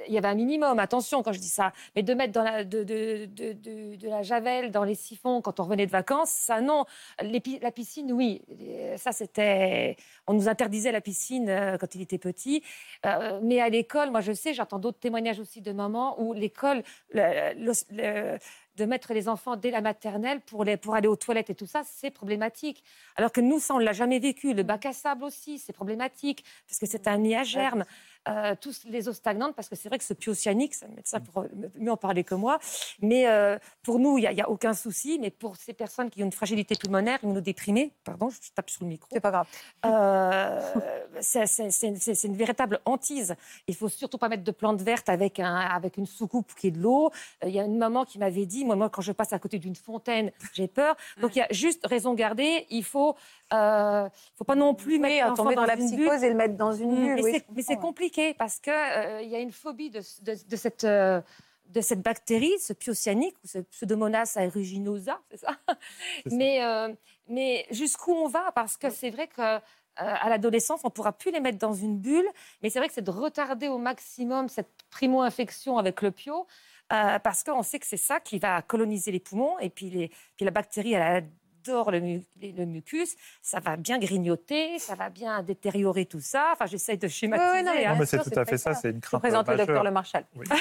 [0.08, 2.64] il y avait un minimum, attention quand je dis ça, mais de mettre dans la,
[2.64, 6.30] de, de, de, de- de la javel dans les siphons quand on revenait de vacances,
[6.32, 6.86] ça non.
[7.22, 9.98] Les la piscine, oui, Euh, ça c'était.
[10.28, 12.64] On nous interdisait la piscine euh, quand il était petit,
[13.06, 16.82] Euh, mais à l'école, moi je sais, j'entends d'autres témoignages aussi de mamans où l'école,
[17.12, 18.38] le- le- le-
[18.78, 22.12] de mettre les enfants dès la maternelle pour, aller aux toilettes et tout ça, c'est
[22.12, 22.84] problématique.
[23.16, 24.54] Alors que nous, ça, on ne l'a jamais vécu.
[24.54, 27.44] Le bac à sable aussi, c'est problématique, parce que c'est un nid à.
[28.28, 31.20] Euh, tous les eaux stagnantes, parce que c'est vrai que ce piocyanique, c'est un médecin
[31.20, 31.46] pour
[31.76, 32.58] mieux en parler que moi,
[33.00, 36.26] mais euh, pour nous, il n'y a, aucun souci, mais pour ces personnes qui ont
[36.26, 39.08] une fragilité pulmonaire, immunodéprimée, pardon, je tape sur le micro.
[39.12, 39.48] C'est pas grave.
[41.22, 43.36] c'est une véritable hantise.
[43.68, 46.72] Il faut surtout pas mettre de plantes vertes avec, un, avec une soucoupe qui est
[46.72, 47.12] de l'eau.
[47.44, 49.40] Euh, Il y a une maman qui m'avait dit, moi, moi, quand je passe à
[49.40, 50.96] côté d'une fontaine, j'ai peur.
[51.22, 52.66] Donc il y a juste raison garder.
[52.70, 53.16] Il faut,
[53.54, 56.24] euh, faut pas non plus mettre l'enfant tomber dans la une psychose bulle.
[56.24, 57.76] et le mettre dans une Mm, bulle, Mais oui, c'est- je
[58.16, 60.84] compliqué parce que euh, y a une phobie de, de- de cette.
[60.84, 61.22] euh,
[61.68, 65.58] de cette bactérie, ce piocyanique ou ce Pseudomonas aeruginosa, c'est ça?
[66.32, 66.94] Mais, euh,
[67.28, 68.52] mais jusqu'où on va?
[68.52, 69.58] Parce que c'est vrai que euh,
[69.98, 72.28] à l'adolescence, on ne pourra plus les mettre dans une bulle,
[72.62, 76.46] mais c'est vrai que c'est de retarder au maximum cette primo-infection avec le pio,
[76.94, 80.10] euh, parce qu'on sait que c'est ça qui va coloniser les poumons, et puis, les,
[80.36, 81.02] puis la bactérie, elle
[81.68, 86.50] adore le, mu- le mucus, ça va bien grignoter, ça va bien détériorer tout ça.
[86.54, 87.50] Enfin, j'essaye de schématiser.
[87.52, 87.94] Oui, oui, non, mais hein.
[87.94, 89.84] Non, mais c'est tout à fait ça, c'est une Je crainte présente le docteur.
[89.84, 90.26] Le Marchal.
[90.36, 90.46] Oui.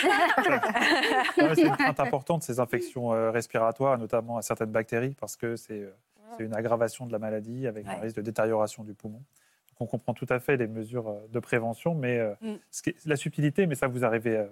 [1.36, 5.80] C'est une crainte importante, ces infections euh, respiratoires, notamment à certaines bactéries, parce que c'est
[5.80, 5.90] euh,
[6.36, 9.18] c'est une aggravation de la maladie avec un risque de détérioration du poumon.
[9.18, 12.54] Donc on comprend tout à fait les mesures euh, de prévention, mais Mm.
[12.70, 14.44] ce qui est- la subtilité, mais ça vous arrivez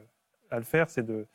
[0.51, 1.27] à le faire, c'est de-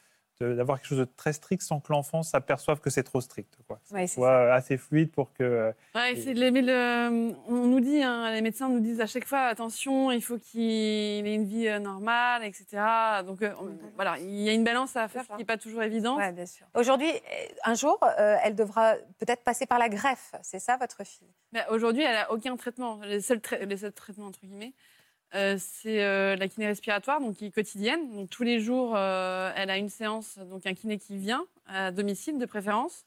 [0.42, 3.58] d'avoir quelque chose de très strict sans que l'enfant s'aperçoive que c'est trop strict.
[3.68, 3.80] Quoi.
[3.92, 5.44] Ouais, c'est soit euh, assez fluide pour que.
[5.44, 5.72] euh,
[6.16, 10.12] c'est de le- On nous dit, hein, les médecins nous disent à chaque fois, attention,
[10.12, 12.66] il faut qu'il ait une vie euh, normale, etc.
[13.26, 15.82] Donc euh, on- voilà, il y a une balance à faire qui n'est pas toujours
[15.84, 16.18] évidente.
[16.20, 16.68] Ouais, bien sûr.
[16.76, 20.36] Aujourd'hui, euh, un jour, euh, elle devra peut-être passer par la greffe.
[20.44, 21.28] C'est ça, votre fille?
[21.54, 23.00] Mais Aujourd'hui, elle n'a aucun traitement.
[23.04, 24.74] Les seuls, les seuls traitements, entre guillemets,
[25.36, 28.11] euh, c'est euh, la kiné respiratoire, donc qui est quotidienne.
[28.13, 31.91] Donc, tous les jours, euh, elle a une séance, donc un kiné qui vient, à
[31.91, 33.05] domicile de préférence,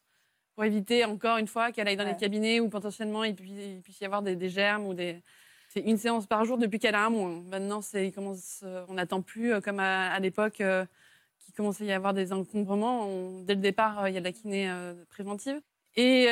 [0.54, 2.12] pour éviter encore une fois qu'elle aille dans Ouais.
[2.12, 5.22] les cabinets où potentiellement il puisse, il puisse y avoir des, des germes ou des.
[5.68, 7.30] C'est une séance par jour depuis qu'elle a un mois.
[7.48, 11.92] Maintenant, c'est, il commence, on n'attend plus comme à, à l'époque qu'il commençait à y
[11.92, 13.06] avoir des encombrements.
[13.06, 14.68] On- dès le départ, il y a de la kiné
[15.08, 15.60] préventive.
[15.96, 16.26] Et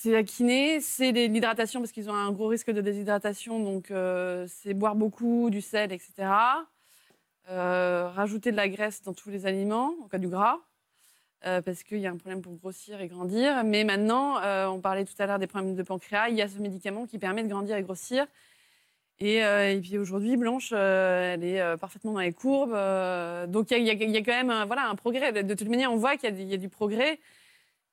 [0.00, 4.46] c'est la kiné, c'est l'hydratation parce qu'ils ont un gros risque de déshydratation, donc euh,
[4.46, 6.12] c'est boire beaucoup, du sel, etc.
[7.50, 10.58] Euh, rajouter de la graisse dans tous les aliments, en cas du gras,
[11.46, 13.64] euh, parce qu'il y a un problème pour grossir et grandir.
[13.64, 14.36] Mais maintenant,
[14.72, 17.18] on parlait tout à l'heure des problèmes de pancréas, il y a ce médicament qui
[17.18, 18.24] permet de grandir et grossir.
[19.18, 19.42] Et,
[19.82, 22.70] puis aujourd'hui, Blanche, elle est parfaitement dans les courbes.
[23.50, 25.42] donc il y, a- quand même voilà, un progrès.
[25.42, 27.18] De, toute manière, on voit qu'il y, a du progrès.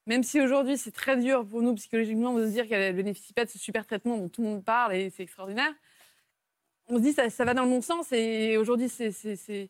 [0.08, 3.34] Même si aujourd'hui, c'est très dur pour nous psychologiquement de se dire qu'elle ne bénéficie
[3.34, 5.74] pas de ce super traitement dont tout le monde parle et c'est extraordinaire.
[6.88, 9.70] On se dit ça, ça va dans le bon sens et aujourd'hui, c'est c'est- c'est-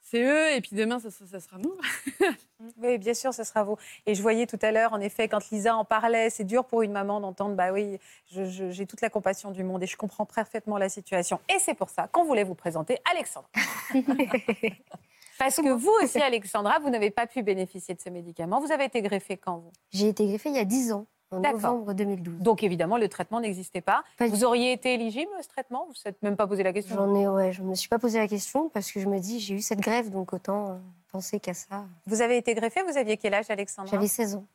[0.00, 1.74] c'est eux et puis demain, ça, ça- ça sera nous.
[2.78, 3.76] Oui, bien sûr, ce sera vous.
[4.06, 6.80] Et je voyais tout à l'heure, en effet, quand Lisa en parlait, c'est dur pour
[6.82, 7.98] une maman d'entendre, bah oui,
[8.32, 11.40] je- je- j'ai toute la compassion du monde et je comprends parfaitement la situation.
[11.54, 13.50] Et c'est pour ça qu'on voulait vous présenter Alexandra.
[15.38, 18.60] Parce que vous aussi, Alexandra, vous n'avez pas pu bénéficier de ce médicament.
[18.60, 19.72] Vous avez été greffée quand vous?
[19.90, 22.38] J'ai été greffée il y a 10 ans, en novembre 2012.
[22.38, 24.04] Donc évidemment, le traitement n'existait pas.
[24.20, 25.86] Vous auriez été éligible à ce traitement?
[25.86, 26.94] Vous ne vous même pas posé la question?
[26.96, 29.40] J'en ai, ouais, je me suis pas posé la question parce que je me dis,
[29.40, 30.74] j'ai eu cette grève, donc autant euh,
[31.10, 31.84] penser qu'à ça.
[32.06, 33.90] Vous avez été greffée, vous aviez quel âge, Alexandra?
[33.90, 34.46] J'avais 16 ans.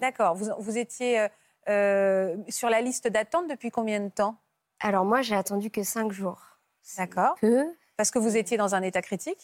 [0.00, 0.34] D'accord.
[0.34, 1.28] Vous, vous étiez euh,
[1.68, 4.36] euh, sur la liste d'attente depuis combien de temps?
[4.80, 6.40] Alors moi, j'ai attendu que 5 jours.
[6.96, 7.36] D'accord.
[7.40, 7.64] Peu.
[7.96, 9.38] Parce que vous étiez dans un état critique?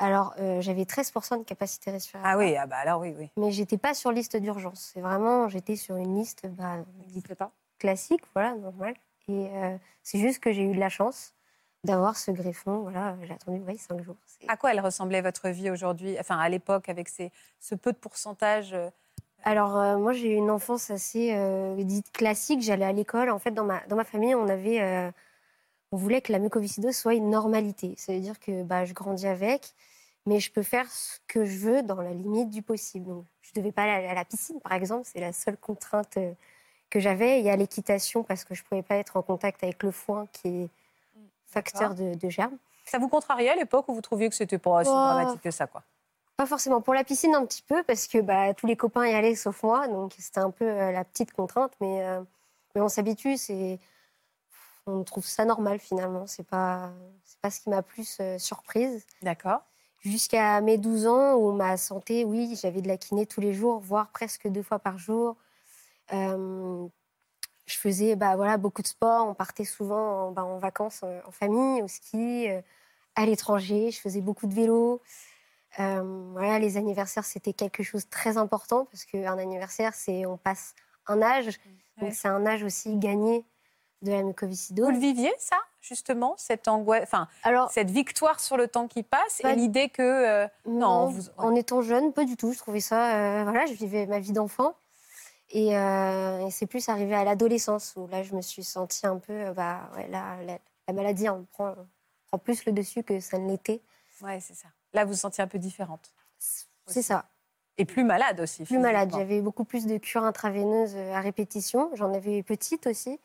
[0.00, 2.34] Alors, euh, j'avais 13% de capacité respiratoire.
[2.34, 3.30] Ah oui, ah bah alors oui, oui.
[3.36, 4.90] Mais j'étais pas sur liste d'urgence.
[4.94, 6.78] C'est vraiment, j'étais sur une liste bah,
[7.36, 7.52] pas.
[7.78, 8.94] classique, voilà, normal.
[9.28, 11.34] Et euh, c'est juste que j'ai eu de la chance
[11.84, 12.78] d'avoir ce greffon.
[12.80, 14.16] Voilà, j'ai attendu oui, 5 jours.
[14.48, 17.30] À quoi elle ressemblait votre vie aujourd'hui, enfin à l'époque, avec ces,
[17.60, 18.88] ce peu de pourcentage euh,
[19.44, 22.62] Alors, euh, moi, j'ai eu une enfance assez euh, dite classique.
[22.62, 23.28] J'allais à l'école.
[23.28, 24.80] En fait, dans ma, dans ma famille, on avait.
[24.80, 25.10] euh,
[25.92, 27.94] on voulait que la mucoviscidose soit une normalité.
[27.96, 29.74] Ça veut dire que bah, je grandis avec,
[30.26, 33.06] mais je peux faire ce que je veux dans la limite du possible.
[33.06, 35.08] Donc, je ne devais pas aller à la piscine, par exemple.
[35.10, 36.32] C'est la seule contrainte euh,
[36.90, 37.40] que j'avais.
[37.40, 39.90] Il y a l'équitation, parce que je ne pouvais pas être en contact avec le
[39.90, 40.68] foin, qui est
[41.46, 42.56] facteur de, de germes.
[42.84, 44.94] Ça vous contrariait à l'époque ou vous trouviez que c'était pas si Oh.
[44.94, 45.82] dramatique que ça quoi?
[46.36, 49.12] Pas forcément pour la piscine un petit peu parce que bah, tous les copains y
[49.12, 52.22] allaient sauf moi, donc c'était un peu euh, la petite contrainte, mais, euh,
[52.74, 53.78] mais on s'habitue, c'est
[54.86, 56.26] on trouve ça normal finalement.
[56.26, 56.90] C'est pas
[57.24, 59.04] c'est pas ce qui m'a plus euh, surprise.
[59.22, 59.60] D'accord.
[60.00, 63.80] Jusqu'à mes 12 ans où ma santé, oui, j'avais de la kiné tous les jours,
[63.80, 65.36] voire presque deux fois par jour.
[66.12, 66.86] Euh,
[67.66, 71.20] je faisais bah, voilà, beaucoup de sport, on partait souvent en, bah, en vacances euh,
[71.26, 72.62] en famille, au ski, euh,
[73.16, 75.02] à l'étranger, je faisais beaucoup de vélo.
[75.78, 80.36] Euh, voilà, les anniversaires, c'était quelque chose de très important parce qu'un anniversaire, c'est on
[80.38, 80.74] passe
[81.06, 81.58] un âge,
[81.96, 82.06] Ouais.
[82.06, 83.44] donc c'est un âge aussi gagné
[84.02, 84.86] de la mucoviscidose.
[84.86, 85.56] Vous le viviez ça?
[85.80, 89.88] Justement cette angoisse, enfin Alors, cette victoire sur le temps qui passe Pas et l'idée
[89.88, 92.52] que euh, Non, vous- en étant jeune, pas du tout.
[92.52, 94.74] Je trouvais ça, euh, voilà, je vivais ma vie d'enfant.
[95.52, 99.18] Et, euh, et c'est plus arrivé à l'adolescence où là, je me suis sentie un
[99.18, 101.74] peu, bah, ouais, là, la, la maladie en prend,
[102.28, 103.80] prend plus le dessus que ça ne l'était.
[104.22, 104.68] ouais c'est ça.
[104.92, 106.12] Là vous vous sentiez un peu différente
[106.86, 107.24] C'est ça.
[107.78, 108.64] et plus malade aussi.
[108.64, 109.10] Plus malade.
[109.12, 111.90] J'avais beaucoup plus de cures intraveineuses à répétition.
[111.94, 113.18] J'en avais eu petite aussi.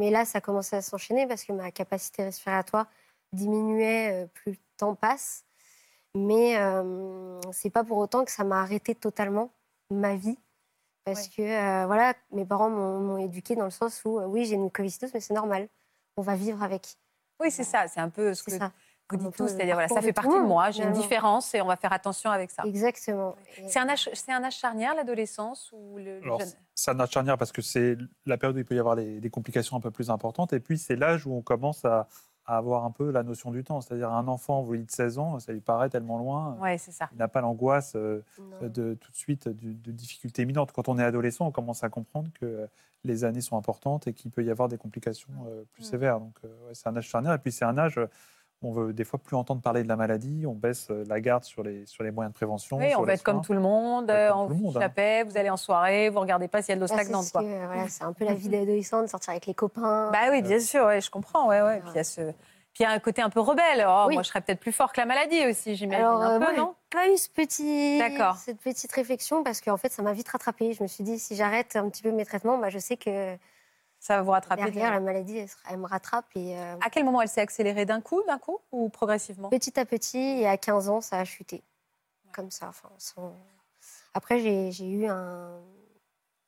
[0.00, 2.86] Mais là, ça commençait à s'enchaîner parce que ma capacité respiratoire
[3.32, 5.44] diminuait euh, plus le temps passe.
[6.16, 9.52] Mais euh, c'est pas pour autant que ça m'a arrêté totalement
[9.90, 10.38] ma vie.
[11.04, 11.32] Parce Ouais.
[11.36, 14.64] que euh, voilà, mes parents m'ont éduquée dans le sens où euh, oui, j'ai une
[14.64, 15.68] mucoviscidose, mais c'est normal.
[16.16, 16.96] On va vivre avec.
[17.40, 18.72] Oui c'est ça, c'est un peu ce que ça.
[19.16, 21.76] Dites tous, c'est-à-dire voilà, ça fait partie de moi, j'ai une différence et on va
[21.76, 22.62] faire attention avec ça.
[22.64, 23.34] Exactement.
[23.66, 27.10] C'est un âge, c'est un âge charnière l'adolescence ou le, Alors, jeune c'est un âge
[27.10, 29.80] charnière parce que c'est la période où il peut y avoir des, des complications un
[29.80, 30.52] peu plus importantes.
[30.54, 32.08] Et puis, c'est l'âge où on commence à,
[32.46, 33.80] à avoir un peu la notion du temps.
[33.82, 36.56] C'est-à-dire, un enfant, vous dites 16 ans, ça lui paraît tellement loin.
[36.60, 37.08] Ouais c'est ça.
[37.12, 38.24] Il n'a pas l'angoisse euh,
[38.62, 40.72] de tout de suite de, de difficultés imminentes.
[40.72, 42.66] Quand on est adolescent, on commence à comprendre que euh,
[43.04, 45.90] les années sont importantes et qu'il peut y avoir des complications euh, plus Mm.
[45.90, 46.20] sévères.
[46.20, 47.34] Donc, euh, ouais, c'est un âge charnière.
[47.34, 48.00] Et puis, c'est un âge
[48.62, 51.44] on veut des fois plus entendre parler de la maladie, on baisse euh, la garde
[51.44, 52.76] sur les, sur les moyens de prévention.
[52.76, 55.24] Oui, sur on va être comme tout le monde, On tout le monde, hein.
[55.26, 57.24] vous allez en soirée, vous regardez pas s'il y a de l'eau c'est stagnante.
[57.24, 60.10] ce voilà, c'est un peu la vie d'adolescente, sortir avec les copains.
[60.12, 61.48] Bah oui, bien sûr, ouais, je comprends.
[61.48, 61.80] Ouais, ouais.
[61.80, 62.32] Puis il y a ce...
[62.72, 63.84] Puis il y a un côté un peu rebelle.
[63.88, 64.14] Oh, Oui.
[64.14, 66.04] Moi, je serais peut-être plus fort que la maladie aussi, j'imagine.
[66.04, 66.74] Alors, un euh, peu, moi, non?
[66.88, 68.36] pas eu ce petit, D'accord.
[68.36, 70.72] cette petite réflexion parce qu'en fait, ça m'a vite rattrapée.
[70.72, 73.36] Je me suis dit, si j'arrête un petit peu mes traitements, bah, je sais que
[74.00, 74.64] Ça va vous rattraper.
[74.64, 75.36] derrière, la maladie,
[75.68, 76.24] elle, me rattrape.
[76.34, 79.50] Et, euh, À quel moment elle s'est accélérée D'un coup, d'un coup ou progressivement?
[79.50, 81.62] Petit à petit, et à 15 ans, ça a chuté.
[82.32, 82.68] Comme ça.
[82.68, 83.36] Enfin, sans-
[84.14, 84.38] Après,
[84.72, 85.60] j'ai eu un.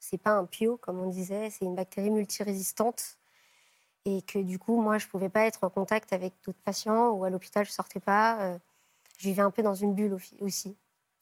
[0.00, 3.18] C'est pas un pio, comme on disait, c'est une bactérie multirésistante.
[4.04, 7.22] Et que du coup, moi, je pouvais pas être en contact avec d'autres patients ou
[7.24, 8.40] à l'hôpital, je sortais pas.
[8.40, 8.58] euh,
[9.18, 10.76] Je vivais un peu dans une bulle au- aussi.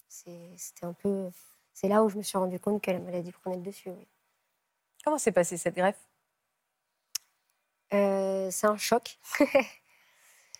[0.08, 1.30] C'est- C'était un peu.
[1.74, 3.90] C'est là où je me suis rendu compte que la maladie prenait le dessus.
[3.90, 4.06] oui.
[5.04, 6.00] Comment s'est passée cette greffe?
[7.92, 9.18] Euh, c'est un choc.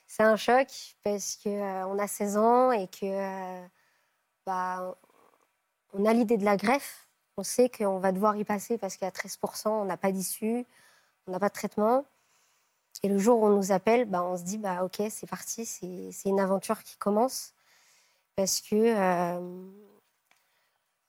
[0.06, 0.68] c'est un choc
[1.02, 3.66] parce que euh, on a 16 ans et que euh,
[4.46, 4.96] bah,
[5.92, 7.08] on a l'idée de la greffe.
[7.36, 10.64] On sait qu'on va devoir y passer parce qu'à 13%, on n'a pas d'issue,
[11.26, 12.04] on n'a pas de traitement.
[13.02, 15.64] Et le jour où on nous appelle, bah, on se dit bah, ok, c'est parti,
[15.64, 17.54] c'est une aventure qui commence.
[18.36, 18.76] Parce que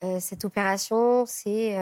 [0.03, 1.75] euh, cette opération, c'est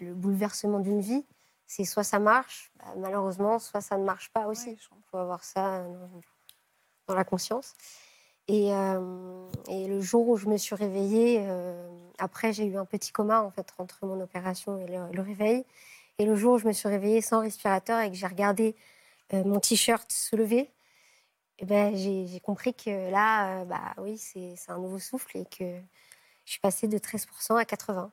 [0.00, 1.24] le bouleversement d'une vie.
[1.70, 4.72] C'est soit ça marche, bah, malheureusement, soit ça ne marche pas aussi.
[4.72, 5.84] Il faut avoir ça
[7.06, 7.74] dans, la conscience.
[8.48, 12.84] Et, euh, et le jour où je me suis réveillée, euh, après j'ai eu un
[12.84, 15.64] petit coma en fait entre mon opération et le, le réveil.
[16.18, 18.74] Et le jour où je me suis réveillée sans respirateur et que j'ai regardé
[19.32, 20.72] euh, mon t-shirt se lever,
[21.60, 25.80] eh ben, j'ai compris que là, bah oui, c'est un nouveau souffle et que
[26.44, 28.10] je suis passée de 13% à 80%.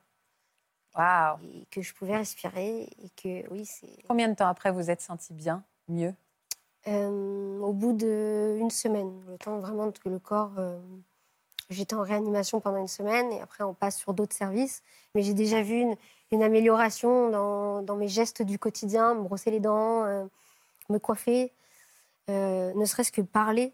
[0.96, 4.02] Et que je pouvais respirer et que oui, c'est.
[4.08, 6.14] Combien de temps après vous êtes senti bien, mieux?
[6.86, 10.52] Euh, au bout d'une semaine, le temps vraiment que le corps.
[10.58, 10.78] euh,
[11.70, 14.82] J'étais en réanimation pendant une semaine et après on passe sur d'autres services.
[15.14, 15.96] Mais j'ai déjà vu une,
[16.32, 20.24] une amélioration dans, dans mes gestes du quotidien, me brosser les dents, euh,
[20.88, 21.52] me coiffer,
[22.28, 23.72] ne serait-ce que parler.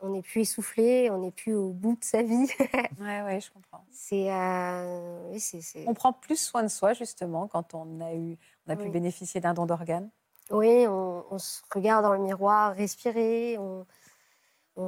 [0.00, 2.46] On n'est plus essoufflé, on n'est plus au bout de sa vie.
[3.00, 3.84] Ouais, ouais, je comprends.
[3.90, 8.36] c'est, euh, oui, c'est, On prend plus soin de soi justement quand on a eu,
[8.66, 8.90] on a pu Oui.
[8.90, 10.10] bénéficier d'un don d'organes.
[10.50, 13.86] Oui, on, on se regarde dans le miroir, respirer, on,
[14.76, 14.82] on-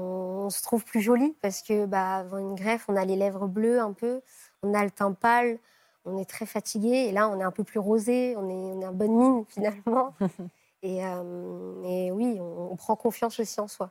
[0.46, 3.46] on se trouve plus joli parce que bah, avant une greffe, on a les lèvres
[3.48, 4.20] bleues un peu,
[4.62, 5.58] on a le teint pâle,
[6.04, 8.80] on est très fatigué et là, on est un peu plus rosé, on est, on
[8.80, 10.14] est en bonne mine finalement.
[10.82, 13.90] et, euh, et oui, on prend confiance aussi en soi,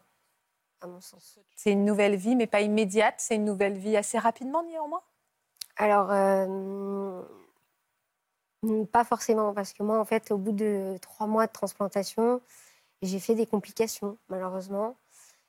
[0.81, 1.39] à mon sens.
[1.55, 3.15] C'est une nouvelle vie, mais pas immédiate.
[3.17, 5.01] C'est une nouvelle vie assez rapidement néanmoins.
[5.77, 7.21] Alors, euh,
[8.91, 12.41] pas forcément, parce que moi, en fait, au bout de trois mois de transplantation,
[13.01, 14.95] j'ai fait des complications, malheureusement.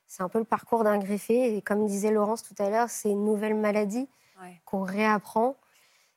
[0.07, 1.55] C'est un peu le parcours d'un greffé.
[1.55, 4.07] Et comme disait Laurence tout à l'heure, c'est une nouvelle maladie
[4.41, 4.61] Ouais.
[4.65, 5.57] qu'on réapprend.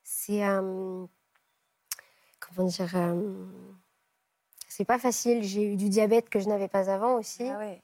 [0.04, 0.44] C'est.
[0.46, 1.04] euh,
[2.40, 3.46] comment dire euh,
[4.68, 5.42] C'est pas facile.
[5.42, 7.48] J'ai eu du diabète que je n'avais pas avant aussi.
[7.48, 7.82] Ah ouais.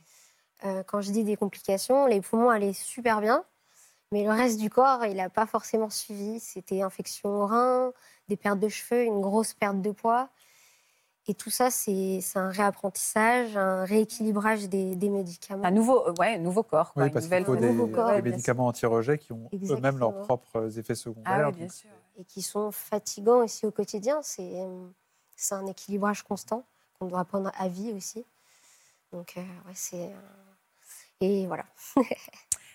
[0.65, 3.45] Euh, quand je dis des complications, les poumons allaient super bien,
[4.11, 6.41] mais le reste du corps, il n'a pas forcément suivi.
[6.41, 7.93] C'était infection au rein,
[8.29, 10.29] des pertes de cheveux, une grosse perte de poids.
[11.31, 15.63] Et tout ça, c'est un réapprentissage, un rééquilibrage des, des médicaments.
[15.63, 16.95] Un nouveau, euh, ouais, nouveau corps.
[16.95, 20.23] Quoi, Oui, parce qu'il faut des, nouveau corps, des médicaments anti-rejet qui ont eux-mêmes leurs
[20.23, 21.35] propres effets secondaires.
[21.45, 21.91] Ah oui, bien donc sûr.
[22.17, 24.21] Et qui sont fatigants aussi au quotidien.
[24.23, 24.89] C'est euh,
[25.37, 26.65] c'est un équilibrage constant
[26.99, 28.25] qu'on doit apprendre à vie aussi.
[29.13, 30.11] Donc, euh, ouais, c'est.
[31.21, 31.65] Et voilà.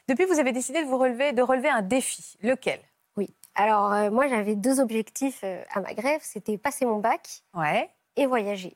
[0.08, 2.36] Depuis, vous avez décidé de vous relever, de relever un défi.
[2.42, 2.82] Lequel?
[3.16, 3.34] Oui.
[3.56, 6.24] Alors, euh, moi, j'avais deux objectifs euh, à ma greffe.
[6.24, 7.90] C'était passer mon bac Ouais.
[8.18, 8.76] et voyager.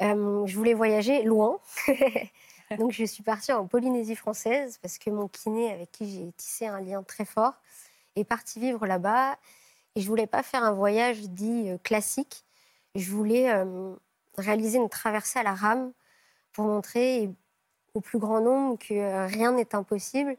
[0.00, 1.60] Euh, je voulais voyager loin.
[2.78, 6.66] Donc, je suis partie en Polynésie française parce que mon kiné, avec qui j'ai tissé
[6.66, 7.54] un lien très fort,
[8.16, 9.38] est parti vivre là-bas.
[9.94, 12.44] Et je voulais pas faire un voyage dit classique.
[12.96, 13.50] Je voulais
[14.36, 15.92] réaliser une traversée à la rame
[16.52, 17.30] pour montrer
[17.96, 20.36] au plus grand nombre que euh, rien n'est impossible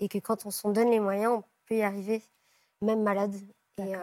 [0.00, 2.22] et que quand on s'en donne les moyens, on peut y arriver,
[2.82, 3.34] même malade.
[3.78, 4.00] Et euh,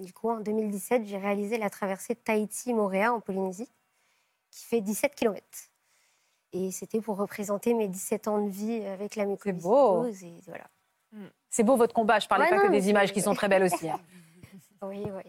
[0.00, 3.70] du coup, en 2017, j'ai réalisé la traversée de Tahiti-Moréa en Polynésie,
[4.50, 5.44] qui fait 17 km.
[6.52, 10.24] Et c'était pour représenter mes 17 ans de vie avec la mucoviscidose.
[10.24, 10.64] Et voilà.
[11.50, 12.18] C'est beau votre combat.
[12.18, 13.88] Je parlais Ouais, pas non, que des images qui sont très belles aussi.
[13.88, 14.00] hein.
[14.82, 15.22] Oui, oui.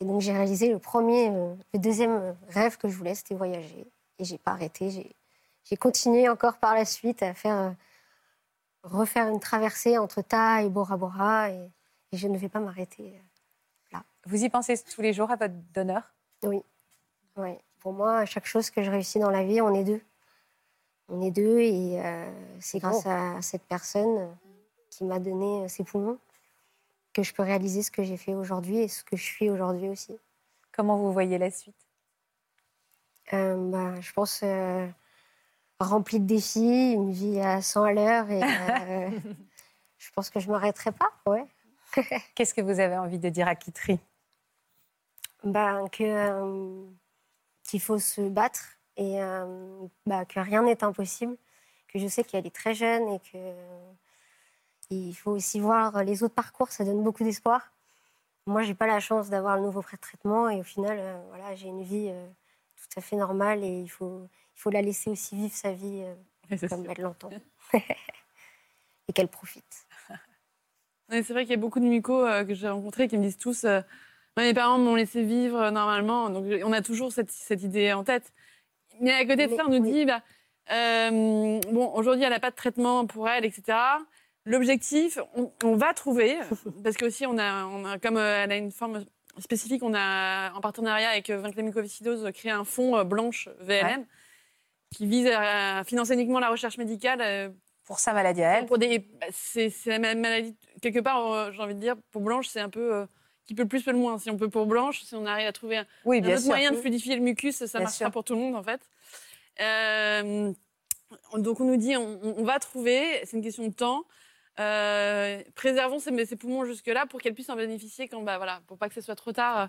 [0.00, 3.86] Et donc j'ai réalisé le premier, euh, le deuxième rêve que je voulais, c'était voyager.
[4.18, 4.90] Et j'ai pas arrêté.
[4.90, 5.16] J'ai,
[5.68, 7.70] j'ai continué encore par la suite à faire euh,
[8.82, 11.70] refaire une traversée entre Ta et Bora Bora, et,
[12.12, 13.20] et je ne vais pas m'arrêter.
[14.28, 16.12] Vous y pensez tous les jours à votre donneur
[16.42, 16.60] Oui,
[17.36, 17.54] oui.
[17.78, 20.00] pour moi, chaque chose que je réussis dans la vie, on est deux.
[21.08, 24.36] On est deux et euh, c'est grâce à cette personne
[24.90, 26.18] qui m'a donné ses poumons
[27.12, 29.88] que je peux réaliser ce que j'ai fait aujourd'hui et ce que je suis aujourd'hui
[29.88, 30.18] aussi.
[30.72, 31.86] Comment vous voyez la suite?
[33.32, 34.88] Euh, bah, Je pense euh,
[35.80, 39.10] remplie de défis, une vie à 100 à l'heure et euh,
[39.98, 41.10] je pense que je m'arrêterai pas.
[41.26, 41.44] Ouais.
[42.34, 43.98] Qu'est-ce que vous avez envie de dire à Kitri
[45.44, 46.84] Ben, que, euh,
[47.64, 51.36] qu'il faut se battre et euh, bah, que rien n'est impossible,
[51.88, 53.54] que je sais qu'elle est très jeune et que
[54.88, 57.72] il faut aussi voir les autres parcours, ça donne beaucoup d'espoir.
[58.46, 61.82] Moi, j'ai pas la chance d'avoir le nouveau traitement et au final, voilà, j'ai une
[61.82, 62.12] vie
[62.76, 66.04] tout à fait normale et il faut, il faut la laisser aussi vivre sa vie
[66.52, 67.30] euh, comme elle l'entend
[67.74, 69.86] et qu'elle profite.
[71.10, 73.38] C'est vrai qu'il y a beaucoup de mucos euh, que j'ai rencontrés qui me disent
[73.38, 73.80] tous euh,
[74.36, 76.30] Mes parents m'ont laissé vivre normalement.
[76.30, 78.32] Donc, on a toujours cette, cette idée en tête.
[79.00, 79.92] Mais à côté de Mais ça, on nous oui.
[79.92, 80.22] dit bah,
[81.10, 83.78] Bon, aujourd'hui, elle n'a pas de traitement pour elle, etc.
[84.44, 86.38] L'objectif, on, on va trouver,
[86.82, 89.04] parce qu'aussi, on a, on a, comme elle a une forme
[89.38, 93.48] spécifique, on a, en partenariat avec euh, Vaincre la mucoviscidose, créé un fonds euh, blanche
[93.60, 94.06] VLM
[94.94, 97.48] qui vise à financer uniquement la recherche médicale euh,
[97.84, 100.56] Pour sa maladie à elle pour des, bah, c'est la même maladie.
[100.80, 103.06] Quelque part, euh, j'ai envie de dire, pour Blanche, c'est un peu euh,
[103.46, 104.18] qui peut le plus, peut le moins.
[104.18, 106.42] Si on peut pour Blanche, si on arrive à trouver un, Oui, un bien autre
[106.42, 106.48] sûr.
[106.50, 108.10] moyen de fluidifier le mucus, ça Bien marchera sûr.
[108.12, 108.80] pour tout le monde, en fait.
[109.60, 110.52] Euh,
[111.36, 114.04] donc, on nous dit, on, on va trouver, c'est une question de temps.
[114.58, 118.88] Euh, préservons ses, poumons jusque-là pour qu'elle puisse en bénéficier quand, bah, voilà, pour pas
[118.88, 119.68] que ce soit trop tard.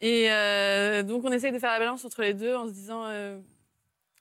[0.00, 3.04] Et euh, donc, on essaye de faire la balance entre les deux en se disant,
[3.06, 3.38] euh,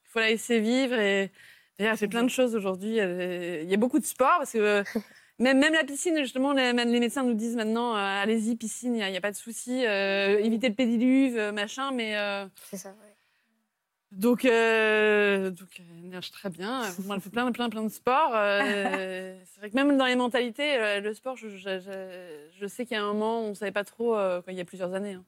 [0.06, 1.32] il faut la laisser vivre et
[1.80, 2.98] D'ailleurs, elle fait plein de choses aujourd'hui.
[2.98, 4.84] Elle- Il y a beaucoup de sport parce que euh,
[5.40, 9.18] même, même la piscine, justement, les, médecins nous disent maintenant euh, allez-y, piscine, il n'y
[9.18, 9.86] a, pas de souci.
[9.86, 11.92] euh, évitez le pédiluve, euh, machin.
[11.94, 13.09] Mais euh, C'est ça, ouais.
[14.12, 16.82] Donc, euh, donc, elle nage très bien.
[17.06, 18.32] Moi, elle fait plein, plein, plein de sports.
[18.34, 22.68] euh, c'est vrai que même dans les mentalités, euh, le sport, je, je- je- je
[22.68, 24.62] sais qu'il y a un moment, on ne savait pas trop, euh, quand il y
[24.62, 25.24] a plusieurs années, hein,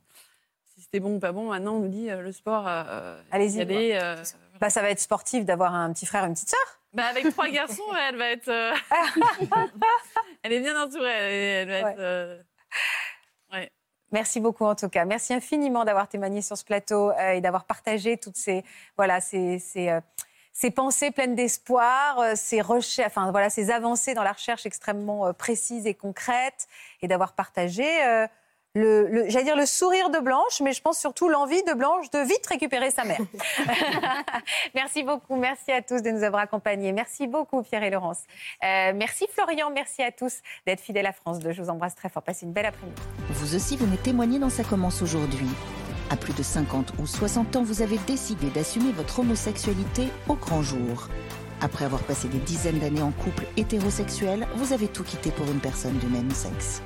[0.66, 1.50] si c'était bon ou pas bon.
[1.50, 4.00] Maintenant, on nous dit euh, le sport, euh, Allez-y, y aller.
[4.02, 4.24] euh.
[4.60, 6.82] Bah, ça va être sportif d'avoir un petit frère, une petite sœur.
[6.94, 8.48] bah, avec trois garçons, elle va être.
[8.48, 8.74] euh,
[10.44, 11.08] elle est bien entourée.
[11.10, 11.92] Elle, va Ouais.
[11.92, 12.00] être.
[12.00, 12.42] euh,
[14.12, 15.06] Merci beaucoup en tout cas.
[15.06, 18.64] Merci infiniment d'avoir témoigné sur ce plateau euh, et d'avoir partagé toutes ces,
[18.98, 20.02] voilà, ces, ces, euh,
[20.52, 25.34] ces pensées pleines d'espoir, euh, ces recherches, enfin voilà, ces avancées dans la recherche extrêmement
[25.34, 26.68] précises et concrètes,
[27.02, 27.86] et d'avoir partagé
[28.76, 32.10] le, le- j'allais dire le sourire de Blanche, mais je pense surtout l'envie de Blanche
[32.12, 33.20] de vite récupérer sa mère.
[34.76, 36.92] merci beaucoup, merci à tous de nous avoir accompagnés.
[36.92, 38.20] Merci beaucoup Pierre et Laurence.
[38.64, 41.52] Euh, merci Florian, merci à tous d'être fidèles à France 2.
[41.52, 42.24] Je vous embrasse très fort.
[42.24, 43.02] Passez une belle après-midi.
[43.30, 45.48] Vous aussi venez témoigner dans Ça commence aujourd'hui.
[46.10, 50.62] À plus de 50 ou 60 ans, vous avez décidé d'assumer votre homosexualité au grand
[50.62, 51.08] jour.
[51.62, 55.60] Après avoir passé des dizaines d'années en couple hétérosexuel, vous avez tout quitté pour une
[55.62, 56.82] personne du même sexe.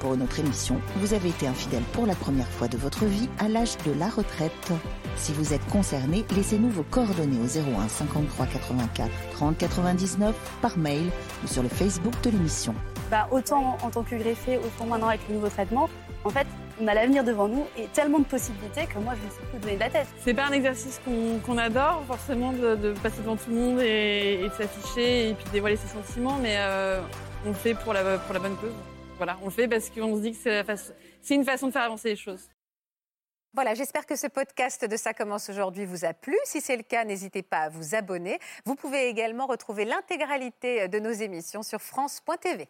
[0.00, 3.28] Pour une autre émission, vous avez été infidèle pour la première fois de votre vie
[3.38, 4.72] à l'âge de la retraite.
[5.16, 7.44] Si vous êtes concerné, laissez-nous vos coordonnées au
[7.78, 11.10] 01 53 84 30 99 par mail
[11.44, 12.74] ou sur le Facebook de l'émission.
[13.10, 15.90] Bah, autant en tant que greffé, autant maintenant avec le nouveau traitement,
[16.24, 16.46] en fait,
[16.80, 19.58] on a l'avenir devant nous et tellement de possibilités que moi, je ne sais plus
[19.58, 20.06] où donner de la tête.
[20.24, 20.98] C'est pas un exercice
[21.44, 25.34] qu'on adore, forcément, de, de passer devant tout le monde et, et de s'afficher et
[25.34, 27.02] puis de dévoiler ses sentiments, mais euh,
[27.44, 28.72] on le fait pour la, pour la bonne cause.
[29.42, 30.64] On le fait parce qu'on se dit que c'est
[31.22, 32.48] c'est une façon de faire avancer les choses.
[33.52, 36.36] Voilà, j'espère que ce podcast de Ça commence aujourd'hui vous a plu.
[36.44, 38.38] Si c'est le cas, n'hésitez pas à vous abonner.
[38.64, 42.68] Vous pouvez également retrouver l'intégralité de nos émissions sur France.tv.